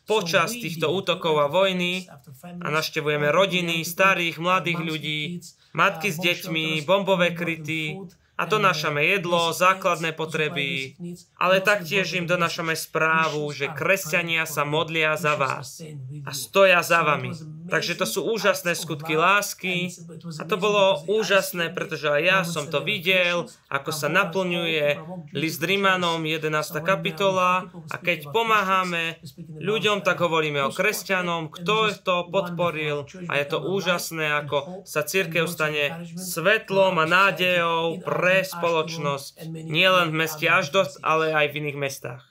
počas 0.05 0.51
týchto 0.51 0.91
útokov 0.91 1.39
a 1.39 1.47
vojny 1.47 2.11
a 2.43 2.67
naštevujeme 2.67 3.31
rodiny, 3.31 3.87
starých, 3.87 4.43
mladých 4.43 4.81
ľudí, 4.83 5.23
matky 5.71 6.11
s 6.11 6.19
deťmi, 6.19 6.83
bombové 6.83 7.31
kryty, 7.31 8.11
a 8.41 8.49
donášame 8.49 9.05
jedlo, 9.05 9.53
základné 9.53 10.17
potreby, 10.17 10.97
ale 11.37 11.61
taktiež 11.61 12.17
im 12.17 12.25
donášame 12.25 12.73
správu, 12.73 13.53
že 13.53 13.69
kresťania 13.69 14.49
sa 14.49 14.65
modlia 14.65 15.13
za 15.21 15.37
vás 15.37 15.85
a 16.25 16.33
stoja 16.33 16.81
za 16.81 17.05
vami. 17.05 17.37
Takže 17.71 17.95
to 17.95 18.07
sú 18.07 18.21
úžasné 18.27 18.75
skutky 18.75 19.15
lásky 19.15 19.95
a 20.37 20.43
to 20.45 20.59
bolo 20.59 21.01
úžasné, 21.07 21.71
pretože 21.71 22.11
aj 22.11 22.23
ja 22.23 22.39
som 22.43 22.67
to 22.67 22.83
videl, 22.83 23.47
ako 23.71 23.91
sa 23.95 24.11
naplňuje 24.11 24.99
list 25.33 25.63
Rimanom 25.63 26.27
11. 26.27 26.51
kapitola 26.83 27.71
a 27.71 27.97
keď 27.97 28.35
pomáhame 28.35 29.23
ľuďom, 29.63 30.03
tak 30.03 30.19
hovoríme 30.19 30.61
o 30.67 30.75
kresťanom, 30.75 31.49
kto 31.55 31.95
to 32.03 32.17
podporil 32.29 33.07
a 33.31 33.33
je 33.39 33.47
to 33.47 33.59
úžasné, 33.63 34.27
ako 34.45 34.83
sa 34.83 35.07
církev 35.07 35.47
stane 35.47 36.05
svetlom 36.19 36.99
a 36.99 37.07
nádejou 37.07 38.03
pre 38.03 38.43
spoločnosť, 38.43 39.47
nielen 39.51 40.11
v 40.11 40.19
meste 40.27 40.47
Aždosť, 40.51 40.99
ale 41.07 41.31
aj 41.31 41.47
v 41.55 41.57
iných 41.63 41.79
mestách. 41.79 42.30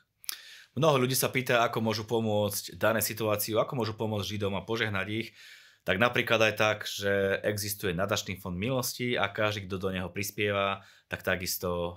Mnoho 0.79 1.03
ľudí 1.03 1.11
sa 1.11 1.27
pýta, 1.27 1.59
ako 1.67 1.83
môžu 1.83 2.07
pomôcť 2.07 2.79
dané 2.79 3.03
situáciu, 3.03 3.59
ako 3.59 3.83
môžu 3.83 3.99
pomôcť 3.99 4.23
Židom 4.23 4.55
a 4.55 4.63
požehnať 4.63 5.07
ich. 5.11 5.29
Tak 5.83 5.99
napríklad 5.99 6.39
aj 6.39 6.53
tak, 6.55 6.77
že 6.87 7.35
existuje 7.43 7.91
nadačný 7.91 8.39
fond 8.39 8.55
milosti 8.55 9.19
a 9.19 9.27
každý, 9.27 9.67
kto 9.67 9.75
do 9.75 9.89
neho 9.91 10.07
prispieva, 10.07 10.79
tak 11.11 11.27
takisto 11.27 11.67
o, 11.67 11.87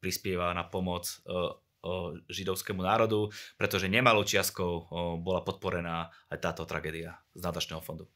prispieva 0.00 0.56
na 0.56 0.64
pomoc 0.64 1.04
o, 1.28 1.60
o, 1.84 2.16
židovskému 2.32 2.80
národu, 2.80 3.28
pretože 3.60 3.92
nemalou 3.92 4.24
čiastkou 4.24 4.88
bola 5.20 5.44
podporená 5.44 6.08
aj 6.32 6.38
táto 6.40 6.64
tragédia 6.64 7.20
z 7.36 7.44
nadačného 7.44 7.84
fondu. 7.84 8.08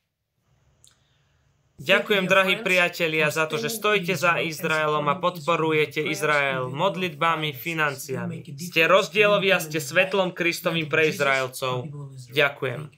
Ďakujem, 1.80 2.28
drahí 2.28 2.60
priatelia, 2.60 3.32
za 3.32 3.48
to, 3.48 3.56
že 3.56 3.72
stojíte 3.72 4.12
za 4.12 4.38
Izraelom 4.44 5.08
a 5.08 5.16
podporujete 5.16 6.04
Izrael 6.04 6.68
modlitbami, 6.68 7.56
financiami. 7.56 8.44
Ste 8.44 8.84
rozdieloví 8.84 9.48
a 9.48 9.58
ste 9.58 9.80
svetlom 9.80 10.36
Kristovým 10.36 10.92
pre 10.92 11.08
Izraelcov. 11.08 11.88
Ďakujem. 12.28 12.92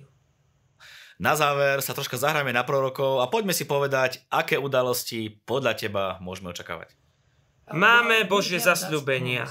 Na 1.22 1.38
záver 1.38 1.78
sa 1.78 1.94
troška 1.94 2.18
zahráme 2.18 2.50
na 2.50 2.66
prorokov 2.66 3.22
a 3.22 3.30
poďme 3.30 3.54
si 3.54 3.62
povedať, 3.64 4.26
aké 4.34 4.58
udalosti 4.58 5.30
podľa 5.46 5.78
teba 5.78 6.04
môžeme 6.18 6.50
očakávať. 6.50 6.90
Máme 7.70 8.26
Božie 8.26 8.58
zasľúbenia. 8.58 9.46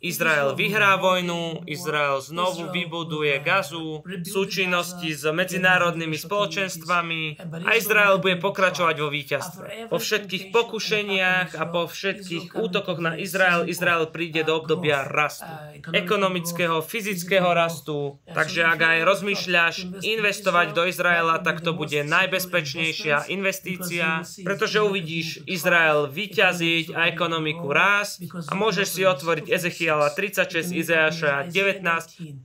Izrael 0.00 0.56
vyhrá 0.56 0.96
vojnu, 0.96 1.68
Izrael 1.68 2.24
znovu 2.24 2.72
vybuduje 2.72 3.36
Gazu 3.44 4.00
v 4.00 4.24
súčinnosti 4.24 5.12
s 5.12 5.28
medzinárodnými 5.28 6.16
spoločenstvami 6.16 7.36
a 7.68 7.76
Izrael 7.76 8.16
bude 8.16 8.40
pokračovať 8.40 8.96
vo 8.96 9.12
víťazstve. 9.12 9.92
Po 9.92 10.00
všetkých 10.00 10.56
pokušeniach 10.56 11.52
a 11.52 11.68
po 11.68 11.84
všetkých 11.84 12.56
útokoch 12.56 12.96
na 12.96 13.20
Izrael, 13.20 13.68
Izrael 13.68 14.08
príde 14.08 14.40
do 14.40 14.56
obdobia 14.56 15.04
rastu. 15.04 15.44
Ekonomického, 15.92 16.80
fyzického 16.80 17.52
rastu. 17.52 18.16
Takže 18.24 18.64
ak 18.64 18.80
aj 18.80 18.98
rozmýšľaš 19.04 20.00
investovať 20.00 20.72
do 20.72 20.88
Izraela, 20.88 21.44
tak 21.44 21.60
to 21.60 21.76
bude 21.76 22.00
najbezpečnejšia 22.08 23.28
investícia, 23.28 24.24
pretože 24.48 24.80
uvidíš 24.80 25.44
Izrael 25.44 26.08
vyťaziť 26.08 26.96
a 26.96 27.12
ekonomiku 27.12 27.68
rásť 27.68 28.48
a 28.48 28.56
môžeš 28.56 28.88
si 28.88 29.02
otvoriť 29.04 29.46
Ezechiel 29.52 29.89
Ezechiela 29.90 30.14
36, 30.14 30.70
Izeáša 30.70 31.32
19 31.50 31.82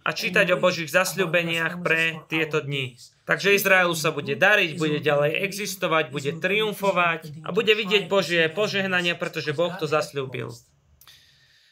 a 0.01 0.09
čítať 0.09 0.49
o 0.49 0.57
Božích 0.57 0.89
zasľúbeniach 0.89 1.85
pre 1.85 2.25
tieto 2.25 2.57
dni. 2.57 2.97
Takže 3.29 3.53
Izraelu 3.53 3.93
sa 3.93 4.09
bude 4.09 4.33
dariť, 4.33 4.81
bude 4.81 4.97
ďalej 4.97 5.45
existovať, 5.45 6.09
bude 6.09 6.41
triumfovať 6.41 7.45
a 7.45 7.53
bude 7.53 7.69
vidieť 7.77 8.09
Božie 8.09 8.49
požehnanie, 8.49 9.13
pretože 9.13 9.53
Boh 9.53 9.69
to 9.77 9.85
zasľúbil. 9.85 10.49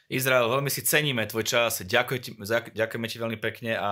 Izrael, 0.06 0.46
veľmi 0.46 0.70
si 0.70 0.86
ceníme 0.86 1.26
tvoj 1.26 1.42
čas, 1.42 1.82
ďakujeme 1.82 3.06
ti 3.10 3.16
veľmi 3.18 3.38
pekne 3.42 3.74
a 3.74 3.90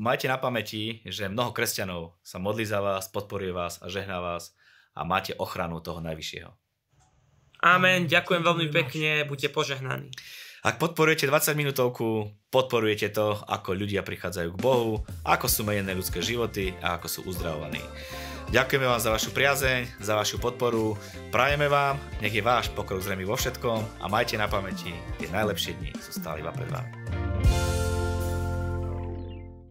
majte 0.00 0.24
na 0.24 0.40
pamäti, 0.40 1.04
že 1.04 1.28
mnoho 1.28 1.52
kresťanov 1.52 2.16
sa 2.24 2.40
modlí 2.40 2.64
za 2.64 2.80
vás, 2.80 3.12
podporuje 3.12 3.52
vás 3.52 3.76
a 3.84 3.92
žehná 3.92 4.24
vás 4.24 4.56
a 4.96 5.04
máte 5.04 5.36
ochranu 5.36 5.84
toho 5.84 6.00
Najvyššieho. 6.00 6.59
Amen, 7.60 8.08
ďakujem 8.08 8.40
veľmi 8.40 8.66
pekne, 8.72 9.28
buďte 9.28 9.52
požehnaní. 9.52 10.08
Ak 10.60 10.76
podporujete 10.76 11.24
20 11.24 11.56
minútovku, 11.56 12.28
podporujete 12.52 13.08
to, 13.16 13.36
ako 13.48 13.72
ľudia 13.72 14.04
prichádzajú 14.04 14.48
k 14.52 14.60
Bohu, 14.60 15.00
ako 15.24 15.48
sú 15.48 15.64
menené 15.64 15.96
ľudské 15.96 16.20
životy 16.20 16.76
a 16.84 17.00
ako 17.00 17.06
sú 17.08 17.20
uzdravovaní. 17.24 17.80
Ďakujeme 18.52 18.84
vám 18.84 19.00
za 19.00 19.14
vašu 19.14 19.30
priazeň, 19.32 20.04
za 20.04 20.18
vašu 20.20 20.36
podporu, 20.36 21.00
prajeme 21.32 21.70
vám, 21.70 21.96
nech 22.20 22.34
je 22.34 22.44
váš 22.44 22.68
pokrok 22.76 23.00
zrejmy 23.00 23.24
vo 23.24 23.40
všetkom 23.40 24.02
a 24.02 24.04
majte 24.10 24.36
na 24.36 24.50
pamäti, 24.50 24.92
tie 25.16 25.32
najlepšie 25.32 25.80
dni 25.80 25.96
sú 25.96 26.12
stále 26.16 26.44
iba 26.44 26.52
pred 26.52 26.68
vami. 26.68 27.29